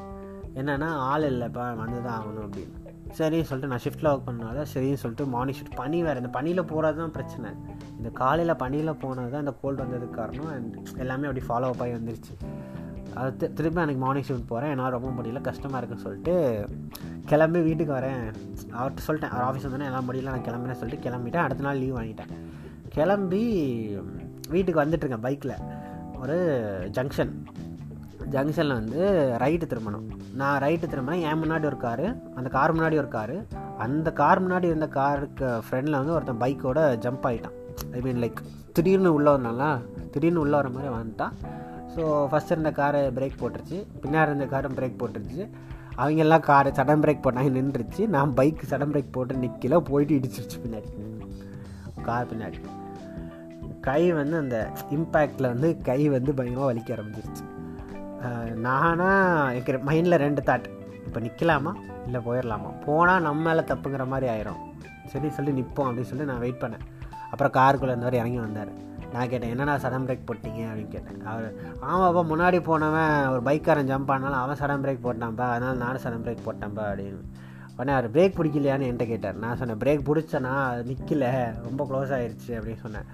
என்னென்னா 0.55 0.91
ஆள் 1.11 1.27
இல்லைப்பா 1.33 1.65
வந்து 1.83 2.01
தான் 2.03 2.19
ஆகணும் 2.19 2.45
அப்படின்னு. 2.47 2.86
சரின்னு 3.19 3.49
சொல்லிட்டு 3.49 3.71
நான் 3.73 3.83
ஷிஃப்ட்டில் 3.85 4.11
ஒர்க் 4.13 4.29
பண்ணால 4.29 4.65
சரின்னு 4.75 5.01
சொல்லிட்டு 5.03 5.27
மார்னிங் 5.35 5.59
ஷிஃப்ட் 5.59 5.77
பனி 5.77 6.03
வேறு 6.03 6.21
இந்த 6.23 6.31
பனியில் 6.39 6.69
போகிறது 6.73 6.97
தான் 6.97 7.15
பிரச்சனை. 7.17 7.51
இந்த 7.97 8.11
காலையில் 8.21 8.55
பனியில் 8.63 8.99
போனது 9.05 9.31
தான் 9.31 9.41
இந்த 9.41 9.55
கோல்டு 9.63 9.83
வந்ததுக்கு 9.83 10.19
காரணம் 10.21 10.51
அண்ட் 10.55 10.77
எல்லாமே 10.99 11.29
அப்படி 11.29 11.45
ஃபாலோ 11.49 11.69
அப் 11.73 11.83
ஆகி 11.83 11.93
வந்துருச்சு. 11.93 12.35
அது 13.15 13.53
திருப்பி 13.53 13.81
எனக்கு 13.81 14.03
மார்னிங் 14.05 14.27
ஷிஃப்ட் 14.29 14.51
போகிறேன் 14.53 14.71
என்னால் 14.71 14.95
ரொம்ப 14.97 15.11
முடியல 15.19 15.41
கஷ்டமாக 15.41 15.79
இருக்குன்னு 15.81 16.07
சொல்லிட்டு 16.07 16.35
கிளம்பி 17.27 17.61
வீட்டுக்கு 17.61 17.93
வரேன். 17.93 18.25
அவர்கிட்ட 18.79 19.05
சொல்லிட்டேன் 19.07 19.35
அவர் 19.35 19.47
ஆஃபீஸ் 19.49 19.69
வந்தேன் 19.69 19.89
எல்லாம் 19.91 20.09
முடியல 20.09 20.35
நான் 20.35 20.47
கிளம்புறேன்னு 20.49 20.81
சொல்லிட்டு 20.83 21.11
கிளம்பிட்டேன். 21.11 21.47
அடுத்த 21.47 21.63
நாள் 21.63 21.79
லீவ் 21.79 21.97
வாங்கிட்டேன். 21.97 22.33
கிளம்பி 22.89 23.45
வீட்டுக்கு 24.49 24.83
வந்துட்டுருக்கேன் 24.83 25.27
பைக்கில் 25.29 25.57
ஒரு 26.21 26.37
ஜங்ஷன் 26.99 27.33
ஜங்ஷனில் 28.35 28.79
வந்து 28.79 29.01
ரைட்டு 29.43 29.67
திரும்பணும். 29.73 30.07
நான் 30.41 30.61
ரைட்டு 30.65 30.87
திரும்பினேன் 30.93 31.25
என் 31.29 31.41
முன்னாடி 31.43 31.67
ஒரு 31.71 31.79
காரு 31.85 32.07
அந்த 32.39 32.49
கார் 32.57 32.75
முன்னாடி 32.77 32.97
ஒரு 33.03 33.11
காரு 33.17 33.37
அந்த 33.85 34.09
கார் 34.21 34.43
முன்னாடி 34.45 34.67
இருந்த 34.73 34.89
காருக்கு 34.99 35.49
ஃப்ரெண்டில் 35.67 35.99
வந்து 36.01 36.15
ஒருத்தன் 36.17 36.41
பைக்கோட 36.43 36.81
ஜம்ப் 37.05 37.27
ஆகிட்டான் 37.31 37.57
ஐ 37.97 38.01
மீன் 38.07 38.21
லைக் 38.25 38.41
திடீர்னு 38.77 39.13
உள்ளே 39.19 39.31
வரனால 39.35 39.69
திடீர்னு 40.15 40.43
உள்ளே 40.45 40.57
வர 40.61 40.69
மாதிரி 40.77 40.91
வந்துட்டான். 40.97 41.35
ஸோ 41.95 42.03
ஃபஸ்ட் 42.31 42.53
இருந்த 42.55 42.71
காரை 42.79 43.01
பிரேக் 43.17 43.41
போட்டுருச்சு. 43.43 43.79
பின்னாடி 44.03 44.31
இருந்த 44.31 44.47
காரும் 44.55 44.77
பிரேக் 44.79 45.01
போட்டுருச்சு. 45.01 45.43
அவங்க 46.03 46.21
எல்லாம் 46.25 46.47
காரை 46.49 46.71
சடன் 46.79 47.03
பிரேக் 47.05 47.25
போட்டாங்க 47.25 47.53
நின்றுச்சு. 47.59 48.03
நான் 48.15 48.33
பைக் 48.39 48.65
சடன் 48.73 48.93
பிரேக் 48.95 49.15
போட்டு 49.17 49.43
நிற்கல 49.45 49.79
போயிட்டு 49.91 50.19
இடிச்சிருச்சு 50.19 50.59
பின்னாடி. 50.65 50.91
கார் 52.09 52.31
பின்னாடி. 52.33 52.59
கை 53.89 54.03
வந்து 54.19 54.37
அந்த 54.43 54.59
இம்பேக்டில் 54.97 55.53
வந்து 55.53 55.69
கை 55.89 56.01
வந்து 56.17 56.31
பயங்கரமாக 56.39 56.71
வலிக்க 56.73 56.97
ஆரம்பிச்சிருச்சு. 56.97 57.45
நானா 58.67 59.11
எனக்கு 59.51 59.73
மைண்டில் 59.87 60.23
ரெண்டு 60.25 60.43
தாட் 60.47 60.67
இப்போ 61.07 61.21
நிற்கலாமா 61.21 61.73
இல்லை 62.07 62.21
போயிடலாமா 62.27 62.71
போனால் 62.87 63.23
நம்ம 63.23 63.49
மேலே 63.49 63.61
தப்புங்கிற 63.61 64.07
மாதிரி 64.07 64.27
ஆயிரும். 64.33 64.61
சரி 65.07 65.31
சொல்லி 65.31 65.53
நிற்போம் 65.61 65.87
அப்படின்னு 65.89 66.11
சொல்லி 66.11 66.25
நான் 66.25 66.39
வெயிட் 66.39 66.63
பண்ணேன். 66.63 66.85
அப்புறம் 67.31 67.57
காருக்குள்ளே 67.59 67.93
இருந்தவர் 67.93 68.15
இறங்கி 68.15 68.39
வந்தார். 68.39 68.73
நான் 69.13 69.29
கேட்டேன் 69.29 69.53
என்னண்ணா 69.55 69.75
சடன் 69.83 70.07
பிரேக் 70.07 70.27
போட்டிங்க? 70.29 70.63
அப்படின்னு 70.71 70.89
கேட்டேன். 70.89 71.21
அவர் 71.25 71.55
ஆமாப்பா 71.89 72.23
முன்னாடி 72.33 72.59
போனவன் 72.63 73.27
ஒரு 73.27 73.43
பைக்காரன் 73.43 73.91
ஜம்ப் 73.91 74.11
ஆனாலும் 74.11 74.39
அவன் 74.39 74.61
சடன் 74.61 74.85
பிரேக் 74.85 75.05
போட்டான்ப்பா 75.07 75.47
அதனால் 75.55 75.77
நானும் 75.77 76.03
சடன் 76.05 76.25
பிரேக் 76.27 76.47
போட்டேன்ப்பா 76.47 76.85
அப்படின்னு. 76.91 77.23
உடனே 77.77 77.93
அவர் 77.93 78.11
பிரேக் 78.11 78.37
பிடிக்கலையான்னு 78.39 78.89
என்கிட்ட 78.89 79.07
கேட்டார். 79.07 79.37
நான் 79.37 79.57
சொன்னேன் 79.57 79.79
பிரேக் 79.79 80.07
பிடிச்சேன்னா 80.09 80.53
அது 80.67 80.83
நிற்கல 80.91 81.27
ரொம்ப 81.65 81.87
க்ளோஸ் 81.91 82.15
ஆயிடுச்சு 82.19 82.53
அப்படின்னு 82.59 82.83
சொன்னேன். 82.83 83.09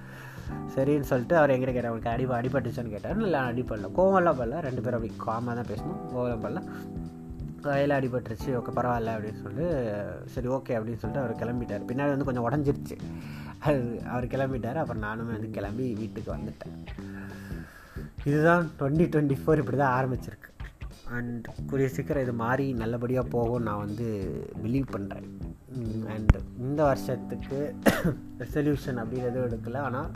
சரின்னு 0.75 1.09
சொல்லிட்டு 1.11 1.37
அவர் 1.39 1.53
எங்கிட்ட 1.55 1.73
கேட்டார் 1.75 1.93
அவனுக்கு 1.93 2.13
அடி 2.15 2.27
அடிபட்டுச்சான்னு 2.41 2.95
கேட்டார். 2.95 3.25
இல்லை 3.29 3.41
அடிப்படல 3.51 3.91
கோவம்லாம் 3.99 4.39
படல 4.41 4.61
ரெண்டு 4.69 4.85
பேரும் 4.85 4.99
அப்படி 5.01 5.15
காமாக 5.27 5.55
தான் 5.59 5.71
பேசணும் 5.73 6.03
கோவம் 6.13 6.45
படல. 6.45 6.63
கையில் 7.67 7.97
அடிபட்டுருச்சு 7.97 8.49
ஓகே 8.59 8.73
பரவாயில்ல 8.77 9.11
அப்படின்னு 9.17 9.41
சொல்லிட்டு 9.43 9.67
சரி 10.35 10.49
ஓகே 10.55 10.77
அப்படின்னு 10.79 11.01
சொல்லிட்டு 11.03 11.23
அவர் 11.25 11.41
கிளம்பிட்டார். 11.43 11.85
பின்னாடி 11.91 12.15
வந்து 12.15 12.29
கொஞ்சம் 12.29 12.47
உடஞ்சிருச்சு. 12.49 12.97
அது 13.67 13.83
அவர் 14.13 14.25
கிளம்பிட்டார் 14.33 14.81
அப்புறம் 14.83 15.05
நானுமே 15.09 15.35
வந்து 15.37 15.51
கிளம்பி 15.59 15.87
வீட்டுக்கு 16.01 16.31
வந்துட்டேன். 16.37 16.75
இதுதான் 18.31 18.65
டுவெண்ட்டி 18.81 19.07
டுவெண்ட்டி 19.13 19.37
ஃபோர் 19.43 19.63
இப்படி 19.63 19.79
தான் 19.83 19.95
ஆரம்பிச்சிருக்கு. 19.99 20.51
அண்ட் 21.17 21.47
கூடிய 21.71 21.87
சீக்கிரம் 21.95 22.25
இது 22.25 22.35
மாறி 22.43 22.67
நல்லபடியாக 22.83 23.33
போகும் 23.37 23.67
நான் 23.69 23.85
வந்து 23.87 24.07
பிலீவ் 24.65 24.87
பண்ணுறேன் 24.95 25.31
அண்ட் 26.13 26.37
இந்த 26.67 26.81
வருஷத்துக்கு 26.91 27.59
ரெசல்யூஷன் 28.43 29.01
எதுவும் 29.31 29.49
எடுக்கல. 29.49 29.81
ஆனால் 29.89 30.11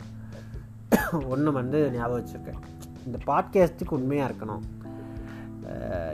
ஒன்று 1.33 1.51
வந்து 1.51 1.91
ஞாபகம் 1.91 2.19
வச்சுருக்கேன். 2.19 2.59
இந்த 3.05 3.17
பாட்காஸ்ட்டுக்கு 3.27 3.97
உண்மையாக 3.99 4.29
இருக்கணும். 4.31 4.63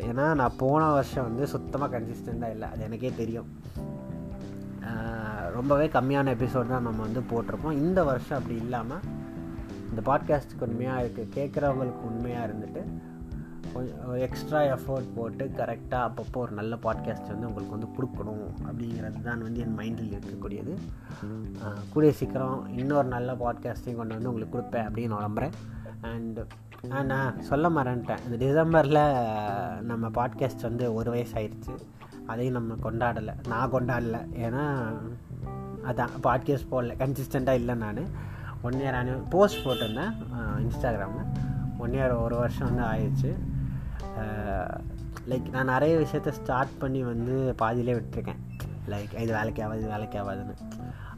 ஏன்னா 0.10 0.26
நான் 0.36 0.58
போன 0.58 0.92
வருஷம் 0.92 1.24
வந்து 1.24 1.48
சுத்தமாக 1.48 2.00
கன்சிஸ்டண்ட்டாக 2.00 2.56
இல்லை. 2.56 2.68
அது 2.70 2.84
எனக்கே 2.84 3.14
தெரியும். 3.18 3.50
ரொம்பவே 5.52 5.88
கம்மியான 5.88 6.32
எபிசோட் 6.36 6.72
தான் 6.74 6.88
நம்ம 6.88 7.02
வந்து 7.02 7.22
போட்டிருப்போம். 7.32 7.80
இந்த 7.86 8.04
வருஷம் 8.04 8.38
அப்படி 8.38 8.56
இல்லாமல் 8.56 9.04
இந்த 9.90 10.02
பாட்காஸ்ட்டுக்கு 10.10 10.68
உண்மையாக 10.68 11.04
இருக்குது 11.04 11.34
கேட்குறவங்களுக்கு 11.36 12.04
உண்மையாக 12.12 12.48
இருந்துட்டு 12.48 12.82
எக்ஸ்ட்ரா 14.26 14.60
எஃபர்ட் 14.74 15.08
போட்டு 15.16 15.44
கரெக்டாக 15.58 16.08
அப்பப்போ 16.08 16.38
ஒரு 16.44 16.54
நல்ல 16.60 16.74
பாட்காஸ்ட் 16.84 17.32
வந்து 17.32 17.48
உங்களுக்கு 17.50 17.76
வந்து 17.76 17.90
கொடுக்கணும் 17.98 18.44
அப்படிங்கிறது 18.68 19.20
தான் 19.22 19.42
வந்து 19.42 19.62
என் 19.66 19.78
மைண்டில் 19.80 20.14
இருக்கக்கூடியது. 20.16 20.74
கூடிய 21.94 22.12
சீக்கிரம் 22.20 22.60
இன்னொரு 22.78 23.08
நல்ல 23.08 23.34
பாட்காஸ்ட்டையும் 23.44 24.00
கொண்டு 24.02 24.16
வந்து 24.16 24.30
உங்களுக்கு 24.32 24.56
கொடுப்பேன் 24.56 24.88
அப்படின்னு 24.88 25.24
நம்புகிறேன் 25.26 25.56
அண்டு 26.12 26.44
நான் 27.12 27.42
சொல்ல 27.42 27.70
மறந்துட்டேன். 27.70 28.24
இந்த 28.26 28.38
டிசம்பரில் 28.46 29.04
நம்ம 29.92 30.08
பாட்காஸ்ட் 30.20 30.68
வந்து 30.70 30.86
ஒரு 30.94 31.10
வயசு 31.12 31.34
ஆயிடுச்சு 31.40 31.76
அதையும் 32.26 32.58
நம்ம 32.58 32.76
கொண்டாடலை. 32.84 33.34
நான் 33.48 33.72
கொண்டாடலை. 33.72 34.22
ஏன்னா 34.46 34.66
அதான் 35.90 36.14
பாட்காஸ்ட் 36.28 36.72
போடல. 36.72 36.94
கன்சிஸ்டண்ட்டாக 37.02 37.62
இல்லை 37.62 37.76
நான். 37.76 38.04
ஒன் 38.68 38.78
இயர் 38.82 38.98
ஆனி 39.00 39.14
போஸ்ட் 39.30 39.64
போட்டிருந்தேன் 39.66 40.14
இன்ஸ்டாகிராமில் 40.64 41.26
ஒன் 41.78 41.96
இயர் 41.98 42.14
ஒரு 42.26 42.36
வருஷம் 42.36 42.68
வந்து 42.70 42.84
ஆயிடுச்சு 42.92 43.32
லைக் 45.30 45.50
நான் 45.52 45.66
நிறைய 45.66 45.94
விஷயத்த 45.98 46.30
ஸ்டார்ட் 46.30 46.78
பண்ணி 46.80 47.04
வந்து 47.04 47.56
பாதியிலே 47.62 47.96
விட்டுருக்கேன். 47.98 48.42
லைக் 48.90 49.14
இது 49.20 49.32
வேலைக்கு 49.34 49.64
ஆகாது 49.64 49.80
இது 49.80 49.90
வேலைக்கு 49.90 50.18
ஆகாதுன்னு 50.22 50.56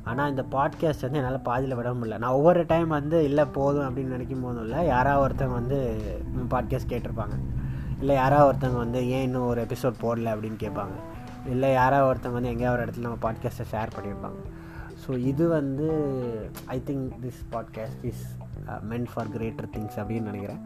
ஆனால் 0.04 0.30
இந்த 0.30 0.44
பாட்காஸ்ட் 0.52 1.06
வந்து 1.06 1.20
என்னால் 1.20 1.40
பாதியில் 1.42 1.76
விட 1.76 1.92
முடியல. 1.92 2.18
நான் 2.18 2.38
ஒவ்வொரு 2.40 2.66
டைம் 2.66 2.88
வந்து 2.88 3.24
இல்லை 3.24 3.46
போதும் 3.46 3.86
அப்படின்னு 3.88 4.16
நினைக்கும் 4.16 4.42
போதும் 4.42 4.64
இல்லை 4.64 4.86
யாராவது 4.86 5.24
ஒருத்தவங்க 5.26 5.58
வந்து 5.62 5.80
பாட்காஸ்ட் 6.50 6.92
கேட்டிருப்பாங்க. 6.92 7.38
இல்லை 8.00 8.16
யாராவது 8.16 8.48
ஒருத்தவங்க 8.50 8.78
வந்து 8.78 9.10
ஏன் 9.10 9.24
இன்னும் 9.24 9.48
ஒரு 9.48 9.62
எபிசோட் 9.62 9.96
போடல? 10.02 10.34
அப்படின்னு 10.36 10.60
கேட்பாங்க. 10.66 10.96
இல்லை 11.46 11.72
யாராவது 11.72 12.08
ஒருத்தவங்க 12.12 12.40
வந்து 12.40 12.50
எங்கேயாவது 12.50 12.76
ஒரு 12.76 12.86
இடத்துல 12.86 13.08
நம்ம 13.08 13.20
பாட்காஸ்ட்டை 13.26 13.66
ஷேர் 13.72 13.96
பண்ணியிருப்பாங்க. 13.96 14.40
ஸோ 15.04 15.18
இது 15.32 15.48
வந்து 15.48 15.88
I 16.66 16.78
think 16.86 17.08
this 17.24 17.42
podcast 17.52 18.04
is 18.04 18.26
meant 18.82 19.08
for 19.14 19.30
greater 19.30 19.70
things 19.70 20.00
அப்படின்னு 20.00 20.22
நினைக்கிறேன். 20.22 20.60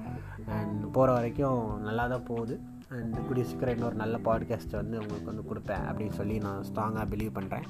அண்ட் 0.48 0.92
போகிற 0.92 1.14
வரைக்கும் 1.14 1.82
நல்லா 1.82 2.08
தான் 2.08 2.24
போகுது. 2.24 2.60
அண்ட் 2.90 3.28
கூடிய 3.28 3.46
சீக்கிரம் 3.46 3.76
இன்னொரு 3.76 3.96
நல்ல 3.96 4.18
பாட்காஸ்ட்டை 4.18 4.76
வந்து 4.76 5.00
உங்களுக்கு 5.00 5.26
வந்து 5.26 5.44
கொடுப்பேன் 5.50 5.86
அப்படின்னு 5.86 6.12
சொல்லி 6.12 6.38
நான் 6.38 6.64
ஸ்ட்ராங்காக 6.74 7.06
பிலீவ் 7.14 7.38
பண்ணுறேன் 7.40 7.68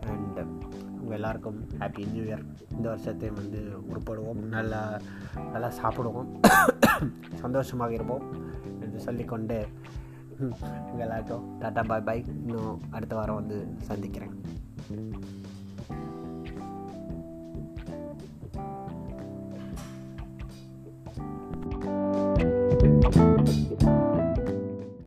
அண்ட் 0.00 0.38
உங்கள் 1.00 1.14
எல்லாருக்கும் 1.14 1.68
ஹாப்பி 1.78 2.12
நியூ 2.12 2.22
இயர் 2.22 2.44
இந்த 2.70 2.94
வருஷத்தையும் 2.94 3.32
வந்து 3.32 3.60
உருப்படுவோம். 3.90 4.42
நல்லா 4.48 5.00
நல்லா 5.52 5.70
சாப்பிடுவோம். 5.82 6.46
சந்தோஷமாக 7.34 7.92
இருப்போம் 7.92 8.22
என்று 8.80 9.00
சொல்லிக்கொண்டு 9.00 9.66
உங்கள் 10.38 10.98
எல்லாருக்கும் 10.98 11.60
டாட்டா 11.60 11.84
பாய் 11.84 12.00
பாய். 12.00 12.24
இன்னும் 12.26 12.80
அடுத்த 12.90 13.16
வாரம் 13.16 13.34
வந்து 13.34 13.66
சந்திக்கிறேன். 13.78 14.40